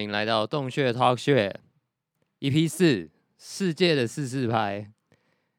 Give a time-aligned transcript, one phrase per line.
[0.00, 1.60] 欢迎来到洞穴 Talk 穴
[2.40, 4.90] EP 四世界的四四拍。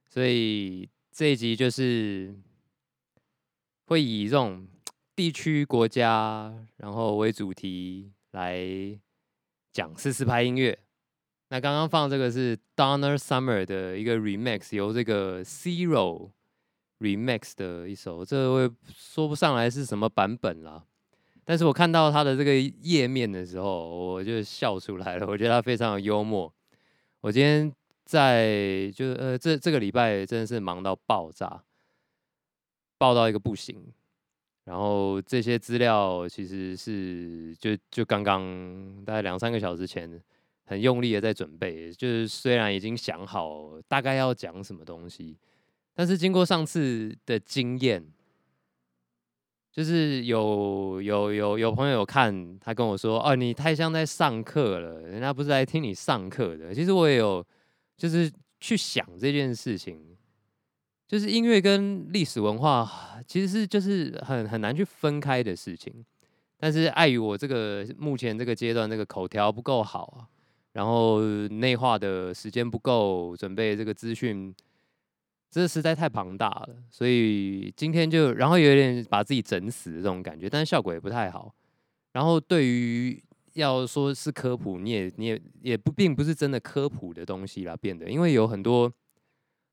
[0.09, 2.33] 所以这一集就是
[3.85, 4.67] 会以这种
[5.15, 8.65] 地区、国家，然后为主题来
[9.71, 10.75] 讲四四拍音乐。
[11.49, 16.31] 那刚刚放这个是 Donna Summer 的一个 Remix，由这个 Zero
[16.97, 20.87] Remix 的一首，这我说不上来是什么版本了。
[21.43, 25.27] 但是我看到他的这个页面的时候，我就笑出来了。
[25.27, 26.51] 我觉得他非常的幽默。
[27.19, 27.71] 我今天
[28.05, 31.63] 在就是呃这这个礼拜真的是忙到爆炸，
[32.97, 33.83] 爆到一个不行。
[34.65, 40.21] 然后这些资料其实是就就刚刚大概两三个小时前
[40.63, 45.35] 很用力的在准备，就是虽然已经想好大概要讲什么东西，
[45.95, 48.05] 但是经过上次的经验。
[49.71, 57.45] 就是有有有有朋友看，他跟我说：“哦，你太像在上课了，人家不是来听你上课的。”其实我也有，
[57.95, 58.29] 就是
[58.59, 59.97] 去想这件事情，
[61.07, 62.91] 就是音乐跟历史文化
[63.25, 66.05] 其实是就是很很难去分开的事情。
[66.59, 70.27] 但是碍于我这个目前这个阶段，这个口条不够好啊，
[70.73, 74.53] 然后内化的时间不够，准备这个资讯。
[75.51, 81.53] 这实在太庞大了，所以今天就然后有点把自己整死这种感觉，但是效果也不太好。
[82.13, 83.21] 然后对于
[83.53, 88.89] 要说是科普，你也你也也不并不是真的科普的东西啦，变得因为有很多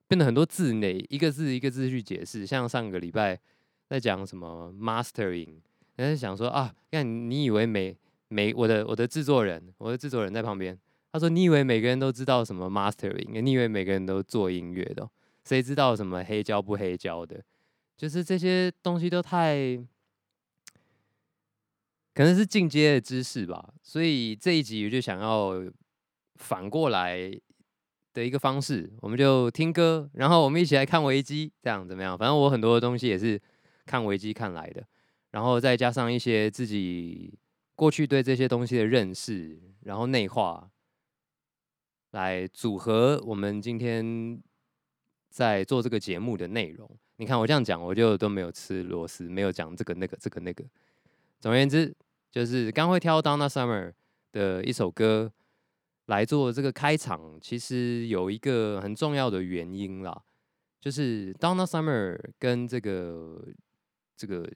[0.08, 3.38] 变得很多字内一个字一个字去解释，像上个礼拜
[3.88, 5.60] 在讲什么 mastering，
[5.94, 7.96] 人家想说啊，看你以为每
[8.26, 10.76] 每我的我的制作人，我的制作人在旁边，
[11.12, 15.08] 他说你以为每个人都知道什么 mastering，你以为每个人都做音乐的？
[15.48, 17.42] 谁知道什么黑胶不黑胶的？
[17.96, 19.78] 就是这些东西都太，
[22.12, 23.72] 可能是进阶的知识吧。
[23.82, 25.54] 所以这一集我就想要
[26.34, 27.34] 反过来
[28.12, 32.18] 的一个方式，我们就听歌，然后我们一起来看维基，这样怎么样？
[32.18, 33.40] 反正我很多的东西也是
[33.86, 34.86] 看维基看来的，
[35.30, 37.38] 然后再加上一些自己
[37.74, 40.70] 过去对这些东西的认识，然后内化
[42.10, 44.42] 来组合我们今天。
[45.28, 50.64] 在做这个节目的内容，你看我这样讲，我就都没有吃螺丝，没有讲这个那个这个那个。
[51.38, 51.94] 总而言之，
[52.30, 53.92] 就是刚会挑 Donna Summer
[54.32, 55.32] 的一首歌
[56.06, 60.22] 来做这个开场，其实有一个很重要的原因啦，
[60.80, 63.44] 就是 Donna Summer 跟这个
[64.16, 64.50] 这个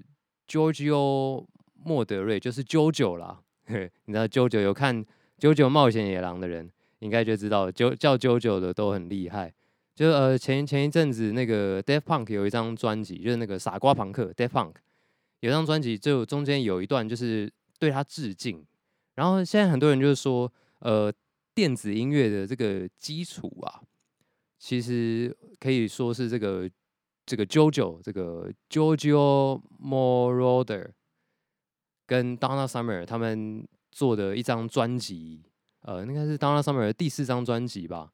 [0.49, 5.05] Giorgio 莫德瑞，就是 JoJo 啦，你知道 JoJo 有看
[5.39, 6.71] JoJo 冒险野狼的人，
[7.01, 9.53] 应该就知道 Jo 叫 JoJo 的都很厉害。
[9.95, 14.75] 就呃前前一阵子那个 Death Punk 有一张专辑，就是那个傻瓜朋克 Death Punk
[15.41, 18.65] 有一张专辑，就中间有一段就是对他致敬。
[19.15, 21.13] 然后现在很多人就是说，呃，
[21.55, 23.83] 电子音乐的这个基础啊，
[24.59, 26.71] 其实可以说是这个
[27.27, 30.93] 这个 JoJo 这个 Giorgio Moroder
[32.07, 35.43] 跟 Donna Summer 他们做的一张专辑，
[35.83, 38.13] 呃，应该是 Donna Summer 的第四张专辑吧。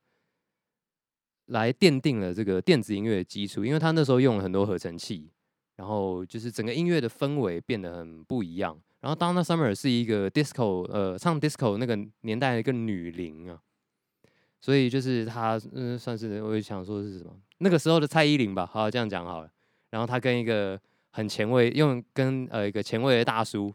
[1.49, 5.31] 来奠定了这个电子音乐的基础，因为他那时候用了很多合成器，
[5.77, 8.79] 然后就是整个音乐的氛围变得很不一样。
[9.01, 13.61] 然后，Donna Summer 是一个 disco，呃，唱 disco 那个年代的一个女伶啊，
[14.61, 17.37] 所以就是她，嗯，算是我想说是什么？
[17.59, 19.51] 那个时候的蔡依林吧，好这样讲好了。
[19.91, 20.79] 然后她跟一个
[21.11, 23.73] 很前卫，用跟呃一个前卫的大叔，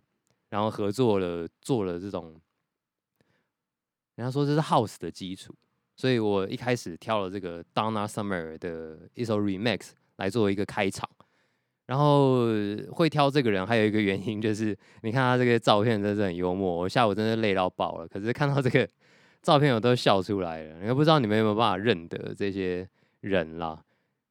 [0.50, 2.40] 然后合作了，做了这种，
[4.16, 5.56] 人家说这是 house 的基础。
[6.04, 11.10] 所以我一开始挑了这个 Donna Summer 的一首 Remix 来做一个开场，
[11.86, 12.48] 然后
[12.92, 18.86] 会挑这个人还有一个原因就是，你看他这个照片真的很幽默，我下午真的累到爆了，可是看到这个
[19.42, 22.86] 照片我都笑出来了，也不知道你们有没有办法认得这些
[23.22, 23.82] 人啦。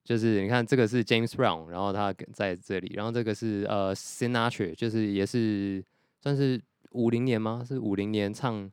[0.05, 5.83] 就是你看这个是 James Brown，然后他在这里，然后这个是呃 Sinatra，就是也是
[6.21, 6.61] 算是
[6.91, 7.65] 五零年吗？
[7.67, 8.71] 是五零年唱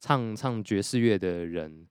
[0.00, 1.86] 唱唱爵士乐的人。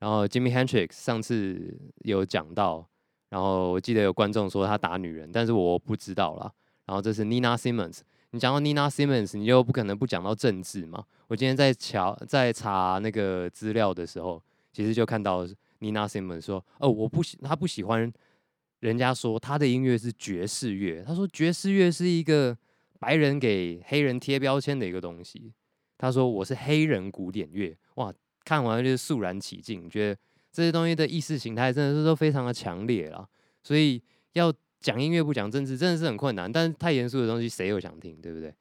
[0.00, 2.88] 然后 Jimmy Hendrix 上次有讲到，
[3.28, 6.50] 然后我记得有观众说他打女人，但是我不知道啦。
[6.86, 8.00] 然后这是 Nina Simmons，
[8.30, 11.04] 你讲到 Nina Simmons，你就不可能不讲到政治嘛。
[11.28, 14.42] 我今天在瞧在查那个资料的时候，
[14.72, 15.46] 其实就看到
[15.80, 18.10] Nina Simmons 说，哦，我不喜他不喜欢
[18.78, 22.56] 人家说他的音乐是爵士乐，他说爵士乐是一个
[22.98, 25.52] 白人给黑人贴标签的一个东西。
[25.98, 28.10] 他说我是黑人古典乐，哇。
[28.50, 33.24] 看完就是肃然起敬，觉得这些东西的意识形态真的是都非常的强烈了。
[33.62, 34.02] 所以
[34.32, 36.50] 要讲音乐不讲政治，真的是很困难。
[36.50, 38.52] 但是太严肃的东西，谁又想听，对不对？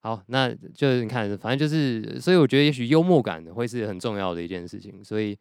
[0.00, 5.04] 好，那就是你看，反正就是，所以我觉得也许幽默感会是很重要的一件事情。
[5.04, 5.38] 所以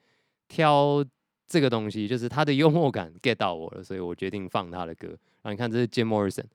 [0.48, 1.04] 挑
[1.48, 5.08] 这个东西，就是他的幽默感 get 到我了，所以我决定放他的歌。
[5.42, 6.46] 然后你看，这是 Jim Morrison，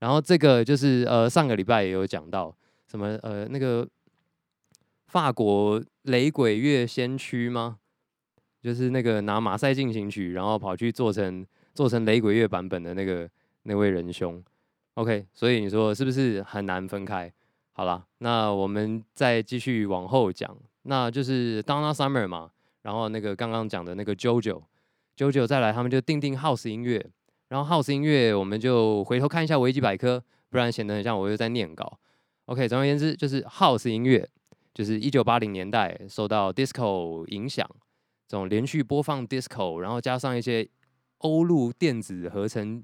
[0.00, 2.54] 然后这个就是呃上个礼拜也有讲到
[2.86, 3.88] 什么呃那个
[5.12, 7.76] 法国雷鬼乐先驱吗？
[8.62, 13.28] 就是那个拿马赛进行曲，然后跑去做成做成雷鬼乐版本的那个
[13.64, 14.42] 那位仁兄。
[14.94, 17.30] OK，所以你说是不是很难分开？
[17.72, 22.50] 好了，那我们再继续往后讲，那就是 Donna Summer 嘛，
[22.80, 27.06] 然后那个刚刚讲的那个 JoJo，JoJo 再来，他们就定定 House 音乐，
[27.48, 31.98] 然后 House 音乐我们就回头看一下维基百科，不然显得很像我又在念稿。
[32.46, 34.26] OK，总而言之就是 House 音乐，
[34.74, 37.68] 就是一九八零年代受到 Disco 影响，
[38.26, 40.68] 这种连续播放 Disco，然后加上一些
[41.18, 42.82] 欧陆电子合成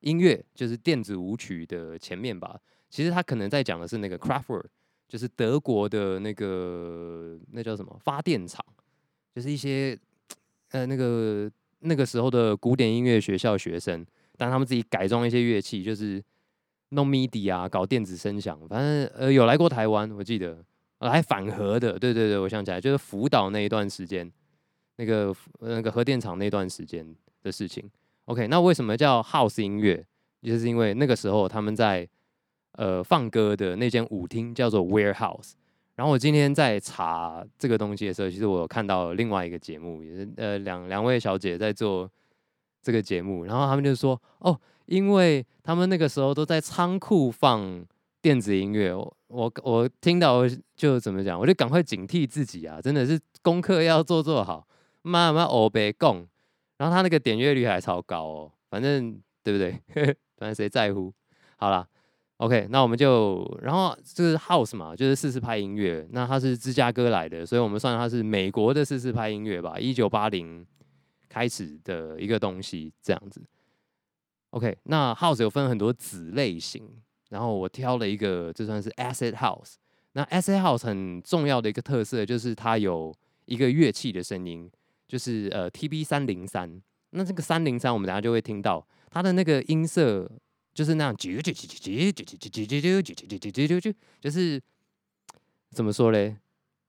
[0.00, 2.58] 音乐，就是电子舞曲的前面吧。
[2.90, 4.66] 其实他可能在讲的是那个 Kraftwerk，
[5.08, 8.62] 就是德国的那个那叫什么发电厂，
[9.34, 9.98] 就是一些
[10.72, 14.04] 呃那个那个时候的古典音乐学校学生，
[14.36, 16.22] 但他们自己改装一些乐器，就是
[16.90, 20.62] 弄 MIDI 啊，搞电子声响，反正呃有来过台湾，我记得
[21.08, 24.30] 来反核的，对对对，我想起来就是福岛那一段时间，
[24.96, 27.06] 那个那个核电厂那段时间
[27.42, 27.90] 的事情。
[28.26, 30.04] OK，那为什么叫 House 音乐？
[30.42, 32.08] 就是因为那个时候他们在
[32.72, 35.52] 呃，放歌的那间舞厅叫做 Warehouse。
[35.94, 42.10] 然后我今天在查这个东西的时候，其实我有看到另外一个节目，也是呃两两位小姐在做
[42.80, 43.44] 这个节目。
[43.44, 47.84] 然后他们就说，哦，因为他们那个时候都在仓库放
[48.22, 50.42] 电子音乐，我我我听到
[50.76, 54.66] 就怎么讲，我就赶快警惕自己啊，真的是功课要做做好，
[55.02, 56.26] 慢慢欧北共。
[56.78, 59.72] 然后他那个点阅率还超高哦，反正对不对？
[60.38, 61.12] 反正谁在乎？
[61.56, 61.86] 好了。
[62.38, 66.04] OK，那我们就，然后就是 House 嘛，就是四四拍音乐。
[66.10, 69.78] 那它是芝加哥来的，所以我们算它是美国的四四拍音乐吧。
[69.78, 70.66] 一九八零
[71.28, 73.40] 开始的一个东西，这样子。
[74.50, 76.82] OK，那 House 有分很多子类型，
[77.32, 79.74] 然后我挑了一个，这算是 Acid House。
[80.12, 83.12] 那 Acid House 很重要的一个特色就是它有
[83.46, 84.70] 一个乐器的声音，
[85.08, 86.80] 就是呃 TB 三零三。
[87.10, 90.30] 那这个三零三，我们等下就会听到它的那个音色。
[90.74, 94.58] 就是那样，啾啾啾啾啾啾啾啾啾啾啾啾啾啾啾啾，就是
[95.68, 96.34] 怎么说嘞？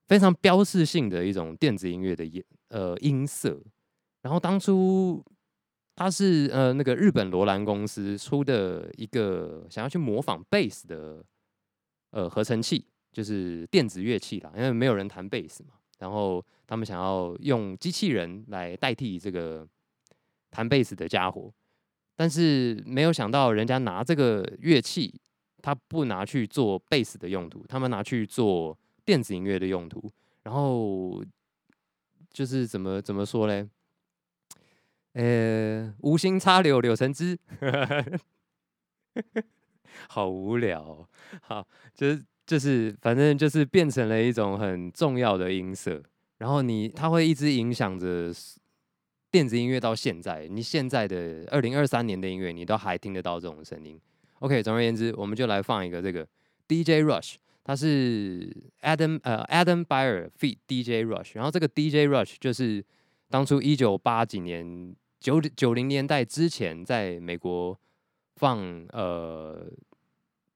[0.06, 3.60] 非常标志性的一种电子音乐的音呃音色。
[4.22, 5.22] 然后当初
[5.96, 11.24] 它是呃那个日本罗兰公司出的一个想要去模仿贝斯的
[12.10, 15.74] 呃合成器，就是电子乐器啦，因为没有人弹贝斯嘛。
[15.98, 19.66] 然后他们想要用机器人来代替这个
[20.50, 21.52] 弹贝斯的家伙。
[22.16, 25.20] 但是没有想到，人家拿这个乐器，
[25.62, 30.12] 他不拿去做贝斯的用途，他们拿去做电子音乐的用途。
[30.42, 31.24] 然后
[32.32, 33.68] 就是怎么怎么说嘞？
[35.14, 37.36] 呃，无心插柳柳成枝，
[40.08, 41.08] 好无聊。
[41.40, 46.00] 好，就是就是，反正就是变成了一种很重要的音色。
[46.38, 48.32] 然后你，它会一直影响着。
[49.30, 54.00] 电子音乐到现在，你现在的二零二三年的音乐，你都还听得到这种声音。
[54.38, 56.24] OK，总而言之，我们就来放一个这个
[56.68, 58.48] DJ Rush，它是
[58.82, 62.84] Adam 呃 Adam Byer feat DJ Rush，然后这个 DJ Rush 就是
[63.28, 64.94] 当初一九八几年
[65.24, 67.80] 九九零年代之前在美国
[68.36, 68.58] 放
[68.90, 69.66] 呃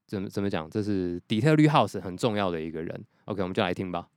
[0.06, 3.02] 怎么怎么讲，这是底特律 House 很重要的一个人。
[3.24, 4.10] OK，我们就来听吧。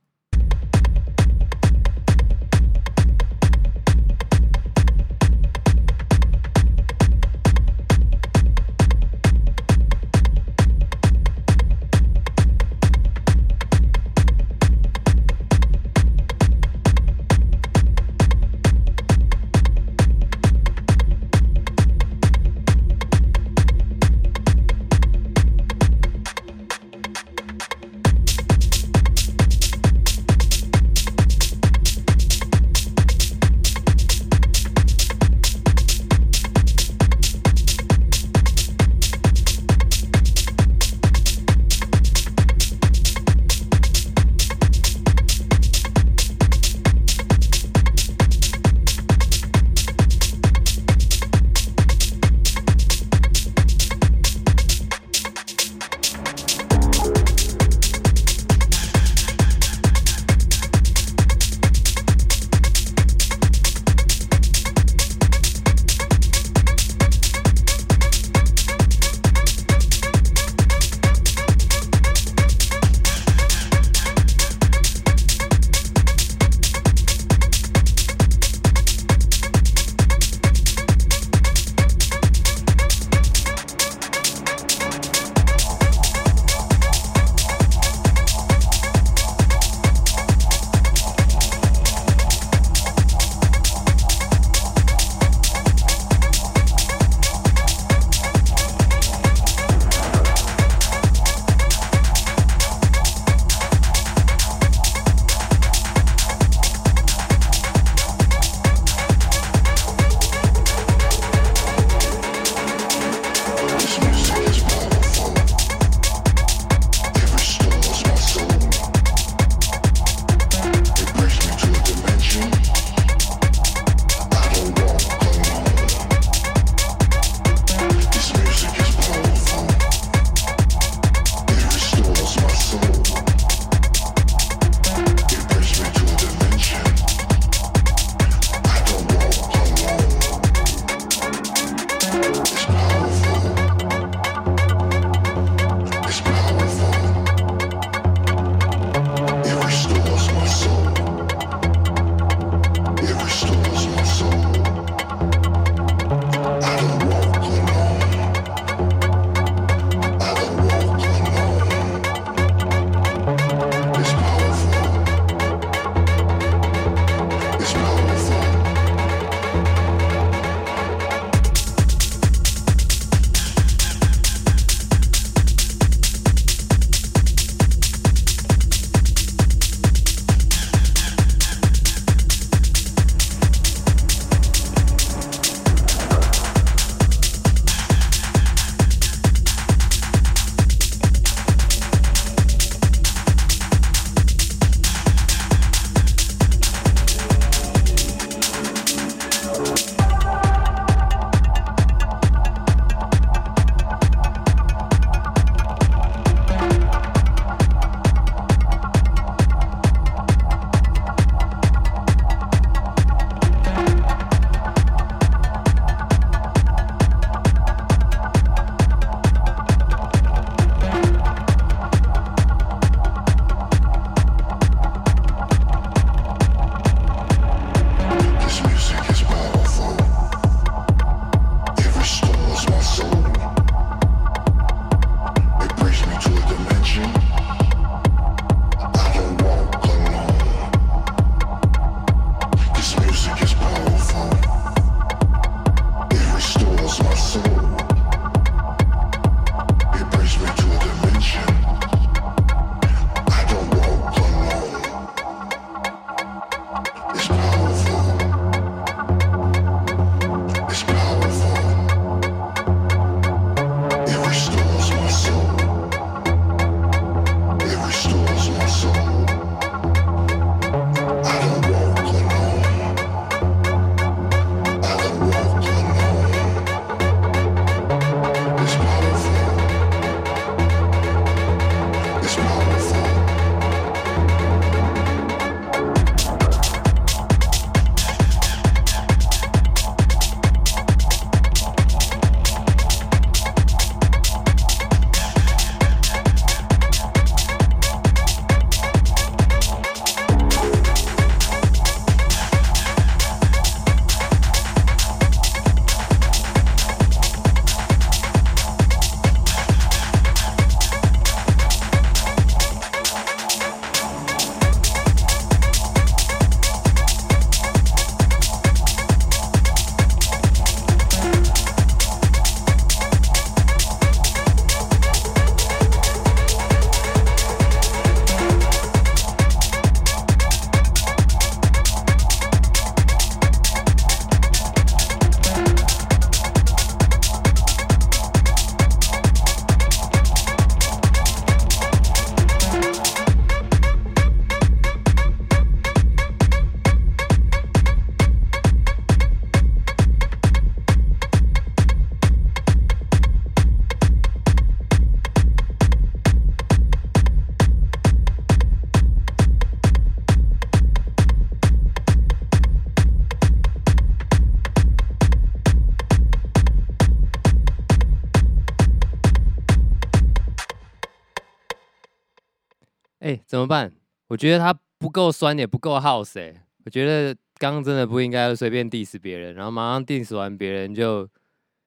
[373.62, 373.92] 怎么办？
[374.26, 376.64] 我觉得他不够酸，也不够 house 哎。
[376.84, 381.28] 我觉得刚刚真的不应该随便 diss 别人，然后马上 diss 完别人就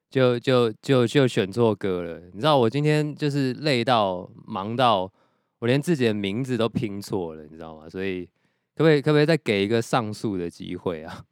[0.08, 2.18] 就就就就选错歌了。
[2.32, 5.12] 你知道我今天就是累到忙到
[5.58, 7.90] 我连自己的名字都拼错了，你知道吗？
[7.90, 8.24] 所以
[8.74, 11.24] 可不可以可不可以再给一个上诉的机会啊？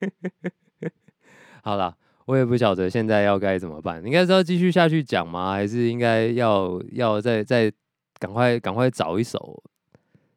[1.62, 4.04] 好了，我也不晓得现在要该怎么办。
[4.04, 5.52] 应该是要继续下去讲吗？
[5.52, 7.72] 还是应该要要再再
[8.18, 9.62] 赶快赶快找一首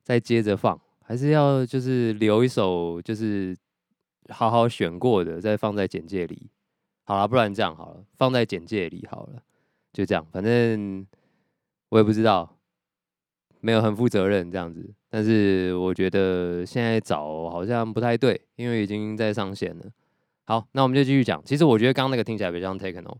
[0.03, 0.79] 再接着放？
[1.01, 3.55] 还是要就是留一首就是
[4.29, 6.49] 好好选过的，再放在简介里。
[7.03, 9.43] 好了，不然这样好了，放在简介里好了，
[9.91, 10.25] 就这样。
[10.31, 11.05] 反正
[11.89, 12.57] 我也不知道，
[13.59, 14.89] 没有很负责任这样子。
[15.09, 19.85] 但是我觉得现在找好像不太对，因为已经在上线了。
[20.45, 21.43] 好，那我们就继续讲。
[21.43, 23.17] 其实我觉得刚刚那个听起来比较像 techno，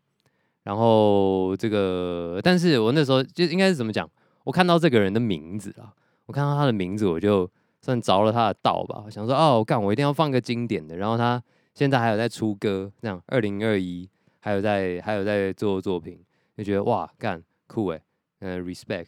[0.64, 4.10] 然后这个，但是我那时候就应该是怎么讲？
[4.44, 5.94] 我看到这个人的名字啊，
[6.26, 7.50] 我看到他的名字，我就
[7.82, 9.06] 算着了他的道吧。
[9.10, 10.98] 想说哦，干，我一定要放个经典的。
[10.98, 11.42] 然后他
[11.74, 16.20] 现在还有在出歌，这样二零二一还有在还有在做作品，
[16.58, 18.02] 就觉得哇，干酷哎，
[18.40, 19.08] 嗯，respect。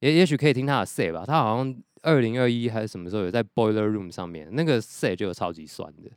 [0.00, 1.24] 也也许可以听他的 say 吧。
[1.26, 6.10] 他好像二零二一还是什么时候有在 Boiler Room 上面那个 say 就有超级酸的。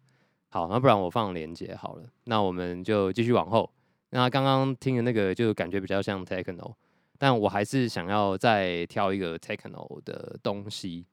[0.49, 2.03] 好，那不然我放连接好了。
[2.25, 3.71] 那我们就继续往后。
[4.09, 6.73] 那刚刚听的那个就感觉比较像 techno，
[7.19, 11.05] 但我还是想要再挑一个 techno 的东西，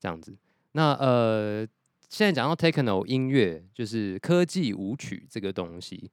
[0.00, 0.36] 这样子。
[0.72, 1.64] 那呃，
[2.08, 6.10] 现在讲到 techno 音乐，就是科技舞曲这个东西，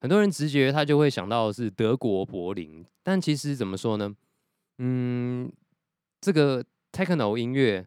[0.00, 4.14] 很多人直觉他就会想到是德国柏林，但其实怎么说呢？
[4.78, 5.50] 嗯，
[6.20, 7.86] 这个 techno 音乐，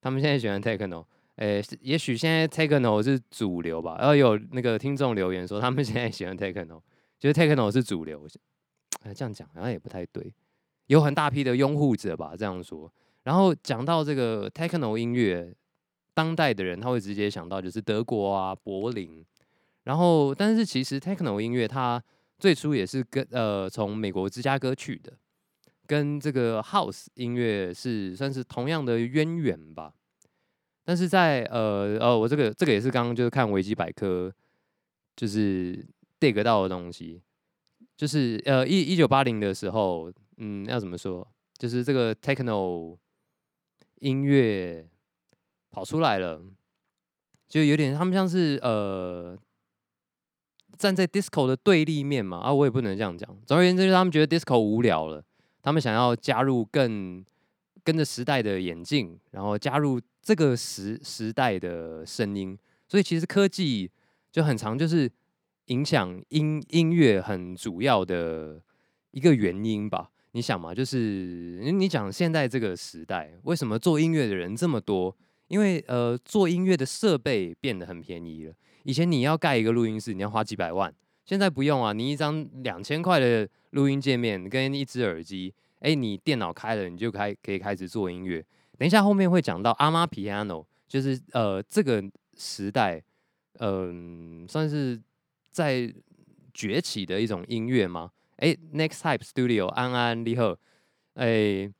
[0.00, 1.04] 他们现在喜欢 techno。
[1.36, 3.96] 诶，也许现在 techno 是主流吧。
[3.98, 6.80] 然后有那个听众留言说，他们现在喜欢 techno，
[7.20, 8.26] 觉得 techno 是主流。
[9.14, 10.32] 这样讲好像也不太对，
[10.86, 12.92] 有很大批的拥护者吧，这样说。
[13.24, 15.52] 然后讲到这个 techno 音乐，
[16.14, 19.24] 当代的人他会直接想到就是德国啊，柏林。
[19.84, 22.02] 然后，但是其实 techno 音乐它
[22.40, 25.12] 最初也是跟呃从美国芝加哥去的，
[25.86, 29.94] 跟这个 house 音乐是算是同样的渊源吧。
[30.84, 34.32] 但是在呃呃，我这个这个也是刚刚就是看维基百科，
[35.14, 35.86] 就是
[36.18, 37.22] dig 到的东西，
[37.96, 41.26] 就是呃一一九八零的时候，嗯，要怎么说？
[41.56, 42.96] 就是这个 techno
[44.00, 44.86] 音乐
[45.70, 46.42] 跑出来了，
[47.48, 49.38] 就有点他们像是呃
[50.76, 53.28] 站在 disco 的对立面嘛啊，我也不能这样讲。
[53.46, 55.24] 总而言之，就是他们觉得 disco 无聊了，
[55.62, 57.24] 他们想要加入更
[57.82, 60.00] 跟着时代的演进，然后加入。
[60.26, 63.88] 这个时时代的声音，所以其实科技
[64.32, 65.08] 就很长，就是
[65.66, 68.60] 影响音音乐很主要的
[69.10, 70.10] 一个原因吧。
[70.32, 75.16] 你想嘛，就是你讲现在这个时代，为什么做音乐的人这么多？
[75.48, 78.52] 因为呃，做音乐的设备变得很便宜了。
[78.82, 80.92] 以前你要盖一个录音室，你要花几百万，
[81.24, 88.44] 现在不用啊，你一张两千块的录音界面跟一只耳机，哎，你电脑开了，你就开可以开始做音乐。
[88.76, 92.04] 等一下，后面会讲到阿玛 piano，就是呃这个
[92.36, 93.02] 时代，
[93.60, 95.00] 嗯，算是
[95.56, 95.90] 在
[96.52, 98.10] 崛起的一种音乐吗？
[98.36, 100.58] 哎，Next Type Studio 安安利赫，
[101.14, 101.72] 哎，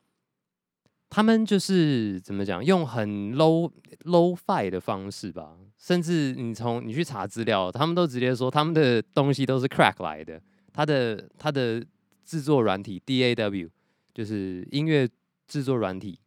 [1.10, 3.70] 他们就是怎么讲，用很 low
[4.04, 10.40] low fi 的方式吧，甚至你从你去查资料，他们都直接说他们的东西都是 crack 来的，
[10.72, 11.84] 他的他的
[12.24, 13.68] 制作软体 DAW
[14.14, 15.06] 就是音乐
[15.46, 16.18] 制作软体。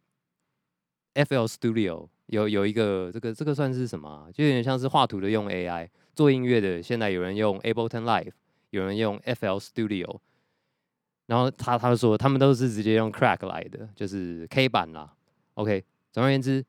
[1.14, 4.30] FL Studio 有有一个这个这个算是什么？
[4.32, 6.82] 就有点像是画图的用 AI 做音乐的。
[6.82, 8.32] 现在有人用 Ableton Live，
[8.70, 10.18] 有人用 FL Studio。
[11.26, 15.12] 然后他他说他们都是直接用 Crack 来的，就是 K 版啦。
[15.54, 16.64] OK，总而言之，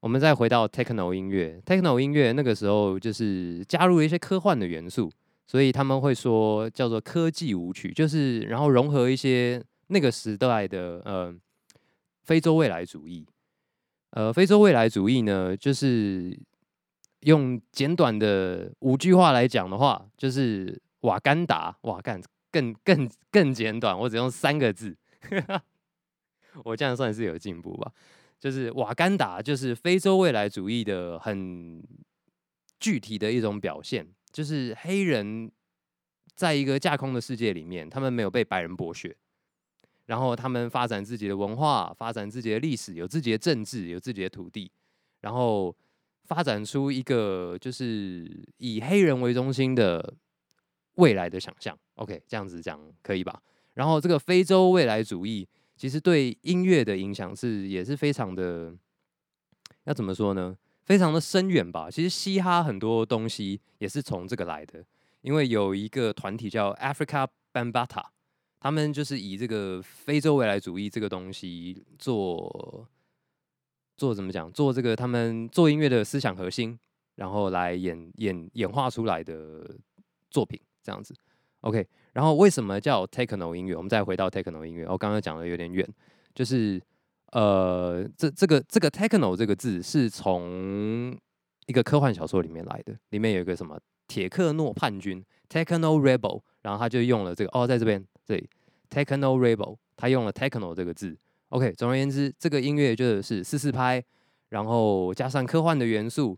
[0.00, 5.10] 我们再回到 Techno 音乐，Techno 音乐那个时候就是加入了一些科幻的元素，
[5.46, 11.34] 所以他们会说叫做科技舞曲，就是然后融合一些那个时代的呃
[12.24, 13.26] 非洲未来主义。
[14.10, 16.38] 呃，非洲未来主义呢，就是
[17.20, 24.96] 用简短的五句话来讲的话，就是瓦干达，瓦干更更更简短，我只用三个字，
[26.64, 27.92] 我这样算是有进步吧。
[28.38, 31.82] 就是瓦干达，就是非洲未来主义的很
[32.78, 35.52] 具体的一种表现，就是黑人
[36.34, 39.14] 在一个架空的世界里面，他们没有被白人剥削。
[40.06, 44.72] 然后他们发展自己的文化，发展自己的历史，有自己的政治，有自己的土地，
[45.20, 45.76] 然后
[46.30, 48.24] 发展出一个就是
[48.58, 50.14] 以黑人为中心的
[50.94, 51.76] 未来的想象。
[51.96, 53.42] OK，这样子讲可以吧？
[53.74, 58.72] 然后这个非洲未来主义其实对音乐的影响是也是非常的，
[59.84, 60.56] 要怎么说呢？
[60.84, 61.90] 非常的深远吧。
[61.90, 64.84] 其实嘻哈很多东西也是从这个来的，
[65.22, 68.04] 因为有一个团体叫 Africa Bambata，
[68.60, 72.86] 他们就是以这个非洲未来主义这个东西做
[74.00, 74.50] 做怎么讲？
[74.50, 76.78] 做这个他们做音乐的思想核心，
[77.16, 79.76] 然后来演演演化出来的
[80.30, 81.14] 作品这样子。
[81.60, 83.76] OK，然后为什么叫 techno 音乐？
[83.76, 84.86] 我们再回到 techno 音乐。
[84.88, 85.86] 我刚刚讲的有点远，
[86.34, 86.80] 就是
[87.32, 91.14] 呃，这这个这个 techno 这个字是从
[91.66, 98.48] 一个科幻小说里面来的，里面有一个什么铁克诺叛军 techno rebel，然后他就用了这个哦，在这边这里
[98.88, 101.14] techno rebel，他用了 techno 这个字。
[101.50, 104.02] OK，总而言之，这个音乐就是四四拍，
[104.48, 106.36] 然后加上科幻的元素，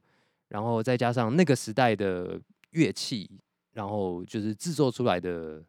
[0.48, 2.38] 然后再加上那个时代的
[2.72, 3.30] 乐器。
[3.74, 5.64] 然后就是制作出来的，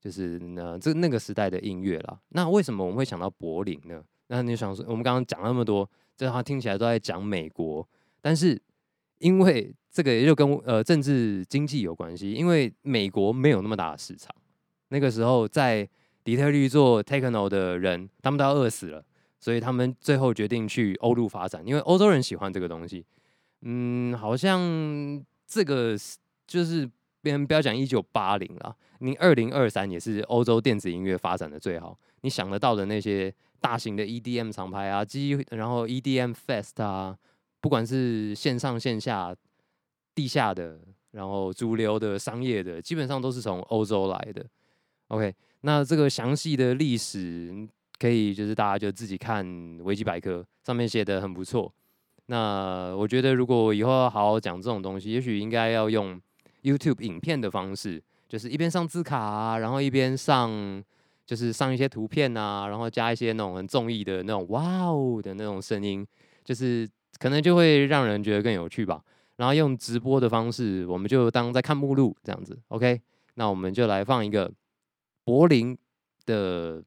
[0.00, 2.18] 就是呢，这那个时代的音乐啦。
[2.30, 4.02] 那为什么我们会想到柏林呢？
[4.28, 7.86] 那你想说，我们刚刚讲那么多，这话听起来都在讲美国，
[8.22, 8.58] 但是
[9.18, 14.34] 因为这个也就跟呃政治经济有关系，因为美国没有那么大的市场。
[14.88, 15.86] 那个时候在
[16.24, 19.04] 底特律做 techno 的人，他们都要饿死了，
[19.38, 23.04] 所以他们最后决定去欧陆发展，因为欧洲人喜欢这个东西。
[23.62, 25.96] 嗯，好像这个
[26.46, 26.90] 就是。
[27.24, 31.96] 别人不要讲一九八零了，你二零二三也是欧洲电子音乐发展的最好。
[32.22, 37.16] 你想得到的那些大型的 EDM 厂牌啊，基然后 EDM Fest 啊，
[37.60, 39.32] 不管是线上线下、
[40.16, 40.80] 地下的，
[41.12, 44.44] 然后主流的商业的，基本上都是从欧洲来的。
[45.06, 45.32] OK，
[45.62, 47.66] 那这个详细的历史
[47.98, 49.44] 可以就是大家就自己看
[49.82, 51.72] 维基百科上面写的很不错。
[52.26, 56.20] 那我觉得如果以后要好好讲这种东西，也许应该要用。
[56.62, 60.80] YouTube 影片的方式，就是一边上字卡啊，然后一边上，
[61.26, 66.06] 就是上一些图片啊，然后加一些那种很综艺的那种哇哦的那种声音，
[66.44, 69.02] 就是可能就会让人觉得更有趣吧。
[69.38, 72.56] 然后用直播的方式，我们就当在看目录这样子。
[72.68, 73.00] OK，
[73.34, 74.48] 那我们就来放一个
[75.24, 75.76] 柏林
[76.26, 76.82] 的，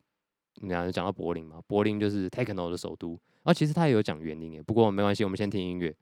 [0.61, 1.61] 你讲到柏林嘛？
[1.67, 5.95] 柏林就是 Techno 的首都，啊，其实他也有讲园林诶，不过没关系，我们先听音乐。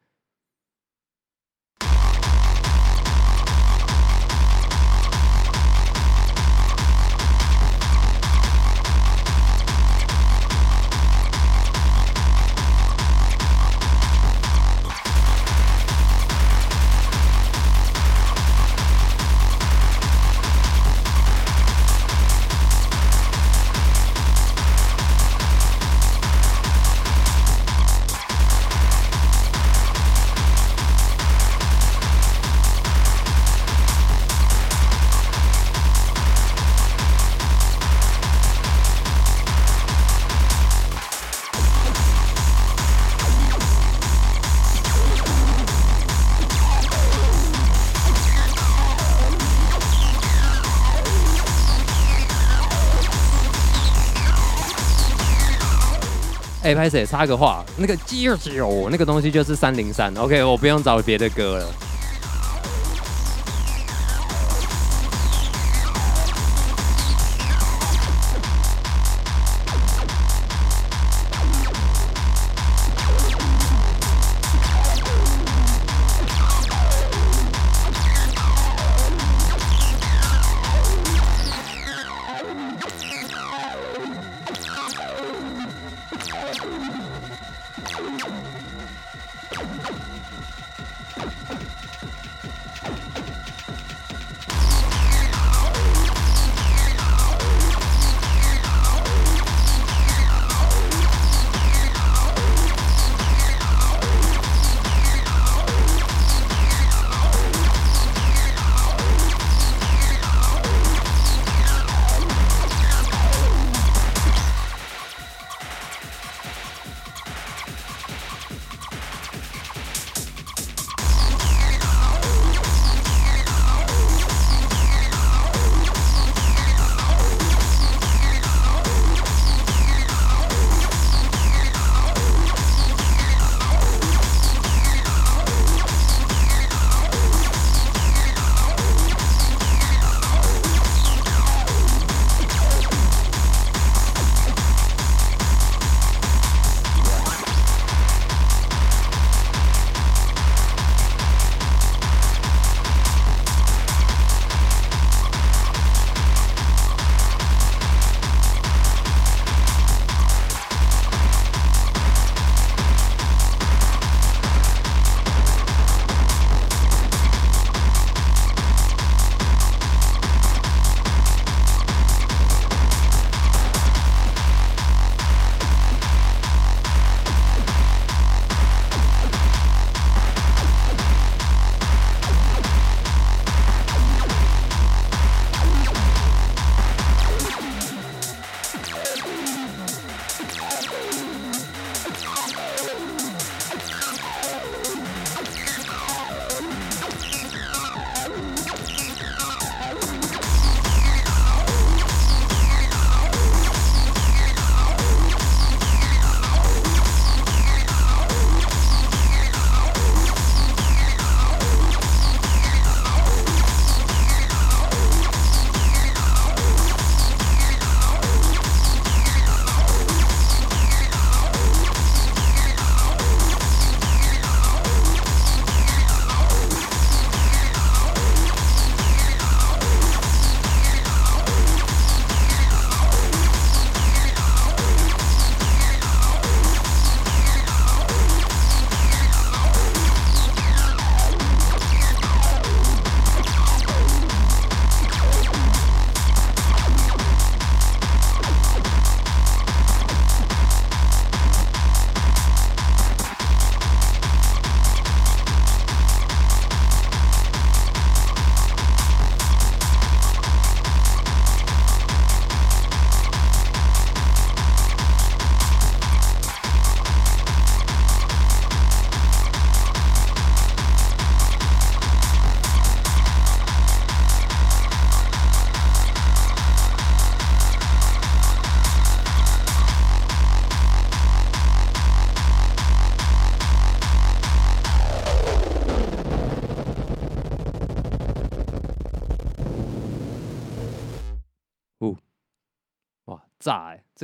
[56.74, 61.93] 哎，拍谁插个话，那个啾啾那个东西就是三零三，OK，我不用找别的歌了。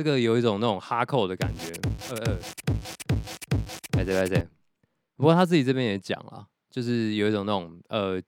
[0.00, 1.70] 这个有一种那种哈扣的感觉。
[2.08, 2.38] 呃呃，
[3.98, 4.40] 来这来这。
[5.14, 8.18] 不过他自己这边也讲了，就是有一种那种呃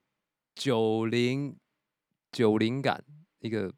[0.53, 1.57] 九零
[2.31, 3.03] 九零感，
[3.39, 3.73] 一个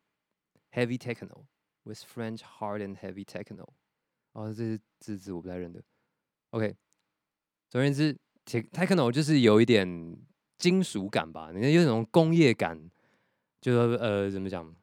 [0.74, 1.46] heavy techno
[1.84, 3.66] with French hard and heavy techno。
[4.34, 5.82] 哦，这是字字我不太认得。
[6.50, 6.76] OK，
[7.70, 8.14] 总而言之
[8.46, 10.18] ，techno 就是有一点
[10.58, 12.92] 金属感吧，你看有种工业感，
[13.62, 14.76] 就是呃怎么讲？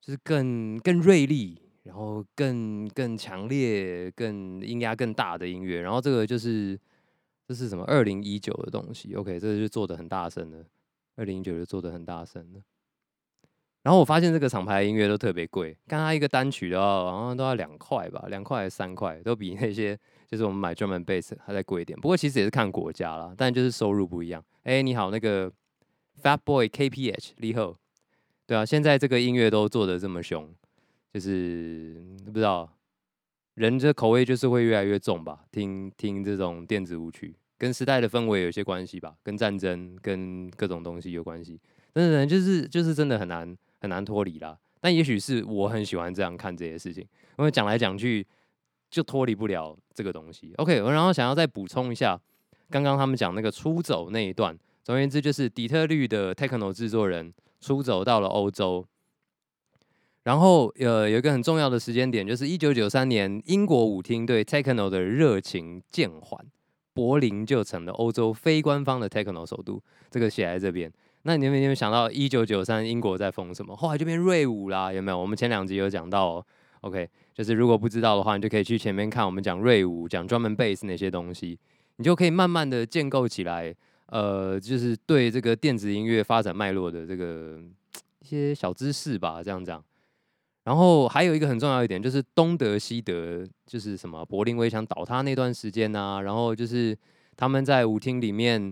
[0.00, 5.80] 就是更更锐利，然后更更强烈、更音压更大的音乐。
[5.80, 6.78] 然后这个就是
[7.46, 7.82] 这是什么？
[7.84, 9.14] 二零一九的东西。
[9.14, 10.62] OK，这个就做的很大声的。
[11.16, 12.60] 二零一九就做的很大声的。
[13.82, 21.98] 然后我发现这个厂牌音乐都特别贵，刚刚一个单曲的话，好像都要两块吧，两块还是三块，都比那些就是我们买专门 bass 还在贵一点。
[21.98, 24.44] 不过其实也是看国家啦，但就是收入不一样。
[24.64, 25.50] 哎，你好，那个
[26.22, 27.74] Fat Boy KPH 李贺。
[28.46, 30.52] 对啊，现在这个音乐都做的这么凶，
[31.18, 32.70] 就是不知道
[33.54, 35.44] 人这口味就是会越来越重吧。
[35.50, 41.60] 听听这种电子舞曲，跟时代的氛围有些关系吧，跟战争、跟各种东西有关系。
[41.92, 44.56] 真的，就是就是真的很难很难脱离啦。
[44.80, 47.02] 但也许是我很喜欢这样看这些事情，
[47.36, 48.24] 因为讲来讲去
[48.88, 50.54] 就脱离不了这个东西。
[50.58, 52.16] OK，我然后想要再补充一下，
[52.70, 57.34] 刚刚他们讲那个出走那一段，总而言之就是底特律的 techno 制作人。
[57.60, 58.86] 出走到了欧洲，
[60.28, 66.38] 然后呃，有一个很重要的时间点，就是一九九三年，英国舞厅对 techno 的热情渐缓，
[66.92, 69.82] 柏林就成了欧洲非官方的 techno 首都。
[70.10, 70.92] 这个写在这边。
[71.22, 73.74] 那你有没有想到一九九三英国在封什么？
[73.74, 75.18] 后来就变瑞舞啦，有没有？
[75.18, 76.46] 我们前两集有讲到哦。
[76.82, 81.58] OK，就是如果不知道的话，你就可以去前面看我们讲瑞舞，讲专门 bass 那些东西，
[81.96, 83.74] 你就可以慢慢的建构起来。
[84.08, 87.58] 呃，就是对这个电子音乐发展脉络的这个
[88.20, 89.82] 一些小知识吧，这样讲。
[90.68, 96.94] 然后还有一个很重要一点，就是东德西德，就是什么柏林围墙倒塌那段时间啊，然后就是
[97.38, 98.70] 他们在舞厅里面，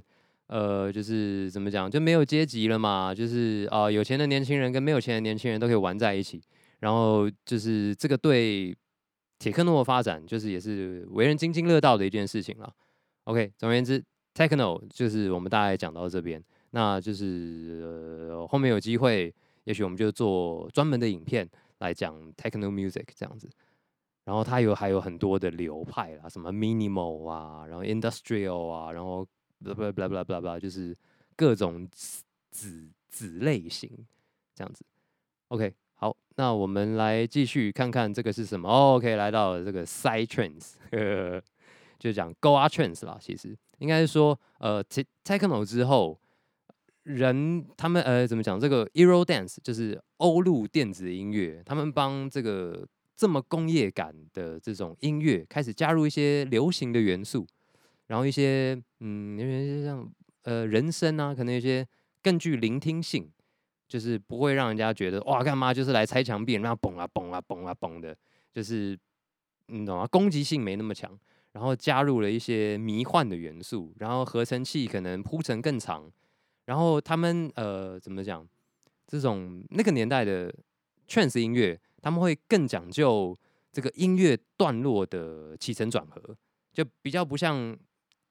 [0.49, 6.39] 呃，就是怎么讲，就没有阶级了嘛，就是啊，有钱的年轻人跟没有钱的年轻人都可以玩在一起。
[6.81, 8.77] 然后就是这个对
[9.39, 12.71] 铁克诺的发展，就是也是为人津津乐道的一件事情了。
[13.25, 14.05] OK，总而言之。
[14.35, 17.81] Techno 就是我们大概讲到这边，那就是
[18.29, 21.49] 呃后面有机会，也许我们就做专门的影片
[21.79, 23.51] 来讲 Techno Music 这样子。
[24.25, 29.27] 然后它有还有很多的流派啦，什么 Minimal 啊，然后 Industrial 啊，然后
[29.63, 30.97] blah blah blah blah blah blah，就是
[31.37, 33.89] 各种子子类型
[34.55, 34.85] 这样子。
[35.49, 38.69] OK，好，那我们来继续看看这个是什么。
[38.69, 40.75] OK，来到了这个 Side Trends，
[41.99, 43.57] 就讲 Goa Trends 啦，其实。
[43.79, 44.83] 应该是说，呃
[45.23, 46.19] ，techno 之后，
[47.07, 48.59] 人他们呃怎么讲？
[48.59, 57.47] 这个 Euro Dance 就是欧陆电子音乐，他们帮这个这么工业感的这种音乐开始加入一些流行的元素，
[58.09, 60.11] 然后一些嗯，因为像
[60.43, 61.87] 呃人声啊，可能有些
[62.21, 63.31] 更具聆听性，
[63.87, 68.17] 就是不会让人家觉得哇干嘛就是来拆墙壁，那嘣啊嘣啊嘣啊嘣的，
[68.53, 68.99] 就是
[69.69, 70.07] 你懂吗？
[70.09, 71.17] 攻击性没那么强。
[71.53, 76.05] 然后加入了一些迷幻的元素，然后合成器可能铺成更长，
[76.67, 78.47] 然后他们呃怎么讲？
[79.09, 80.53] 这种那个年代的
[81.07, 83.37] trance 音乐，他们会更讲究
[83.71, 86.37] 这个音乐段落的起承转合，
[86.73, 87.77] 就比较不像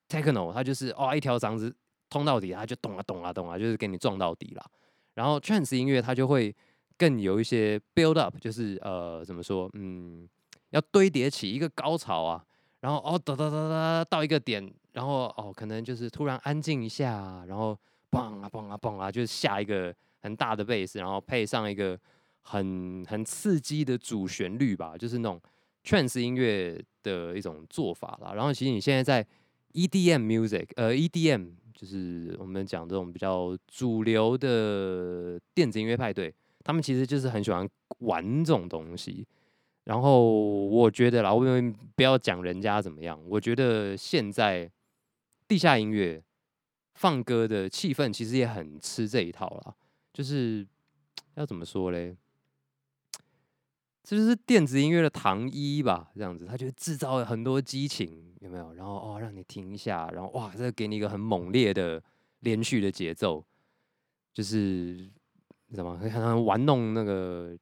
[0.10, 1.74] techno，它就是哦一条嗓子
[2.10, 4.70] 通到底，它就咚啊咚啊咚啊，就是给你撞到底了。
[5.14, 6.54] 然后 trance 音乐它就会
[6.98, 9.70] 更有一些 build up，就是呃怎么说？
[9.76, 10.28] 嗯，
[10.72, 12.46] 要堆叠起一个高潮啊。
[12.82, 17.80] 然后哦哒哒哒哒到一个点，然后哦可能就是突然安静一下，然后
[18.16, 21.99] 嘣啊嘣啊嘣啊，就是下一个很大的贝斯，然后配上一个
[22.41, 25.41] 很很刺激的主旋律吧，就是那种
[25.84, 28.34] trance 音乐的一种做法啦。
[28.34, 29.28] 然后其实你现在在
[29.74, 37.68] EDM music，呃 EDM 就是我们讲这种比较主流的电子音乐派对，他们其实就是很喜欢
[37.99, 39.28] 玩这种东西。
[39.84, 40.34] 然后
[40.66, 43.22] 我觉得啦，我们不要讲人家怎么样。
[43.28, 44.72] 我觉得现在
[45.47, 46.24] 地下音乐
[46.96, 49.76] 放歌的气氛其实也很吃这一套啦，
[50.12, 50.66] 就是
[51.36, 52.18] 要怎么说嘞？
[54.04, 58.74] 这就是电子音乐的糖衣吧，这样子，它就制造了很多激情，有没有？
[58.74, 62.04] 然后哦，让你停一下，然后哇，这给你一个很猛烈的
[62.39, 63.46] 连续的节奏，
[64.34, 64.58] 就是
[65.68, 65.98] 你知道吗？
[66.02, 67.56] 可以看他玩弄那个。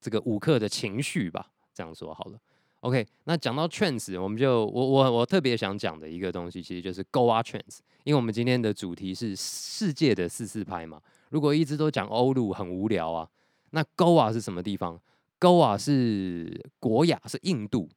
[0.00, 2.40] 这个舞客的情绪吧，这样说好了。
[2.80, 11.00] OK，那讲到 trance，我们就我我我特别想讲的一个东西，其实就是 Goa trance，因为我们今天的主题是世界的四四拍嘛。
[11.30, 13.28] 如果一直都讲欧陆很无聊啊，
[13.70, 15.00] 那 Goa 是什么地方
[15.40, 17.88] Goa 是国雅，是印度。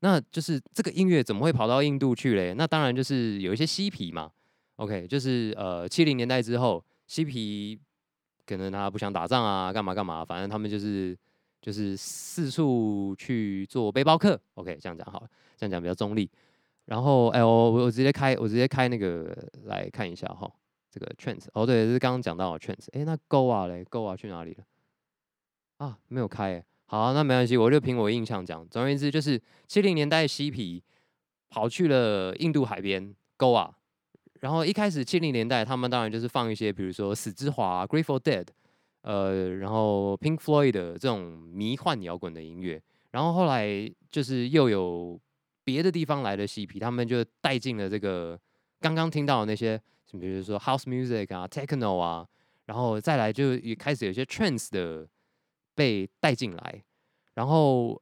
[0.00, 2.54] 那就是这个音乐怎么会跑到印度去嘞？
[2.54, 4.30] 那当然就是有一些嬉皮嘛。
[4.76, 7.78] OK，就是呃七零年代之后，嬉皮
[8.46, 11.14] 可能他不想打仗啊，干嘛干嘛，反正他们就是
[11.60, 14.40] 就是四处去做背包客。
[14.54, 16.30] OK，这样讲好了，这样讲比较中立。
[16.86, 20.50] 然后哎，我我直接开我直接开那个来看一下哈，
[20.90, 21.46] 这个 trends。
[21.52, 22.86] 哦对，是刚刚讲到 trends。
[22.92, 24.64] 哎，那 Goa 嘞，Goa 去哪里了？
[25.76, 26.64] 啊，没有开。
[26.86, 28.66] 好，那没关系，我就凭我印象讲。
[28.68, 30.82] 总而言之，就是七零年代嬉皮
[31.48, 33.70] 跑去了印度海边，Goa。
[34.40, 38.46] 然后一开始七零年代，他们当然就是放一些，比如说死之华、Grateful Dead，
[39.02, 42.82] 呃，然后 Pink Floyd 的这种迷幻摇滚的音乐。
[43.10, 43.68] 然后后来
[44.10, 45.20] 就是又有
[45.64, 48.38] 别的地方来的嬉皮，他们就带进了这个
[48.80, 49.80] 刚刚听到的那些，
[50.12, 52.26] 比如说 House Music 啊、Techno 啊，
[52.66, 55.08] 然后再来就也开始有些 Trance 的。
[55.72, 56.84] 被带进来，
[57.32, 57.98] 然后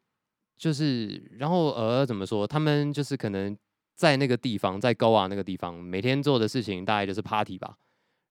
[0.56, 2.44] 就是，然后呃，怎么说？
[2.44, 3.56] 他们就是可能
[3.94, 7.76] 在那个地方，在 Goa 那个地方，每天做的事情大概就是 party 吧。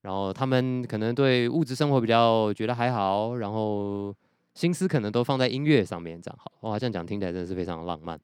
[0.08, 4.16] 然后他们可能对物质生活比较觉得还好，然后
[4.53, 6.49] 心思可能都放在音乐上面，这样好。
[6.62, 8.18] 哇，这样讲听起来真的是非常浪漫。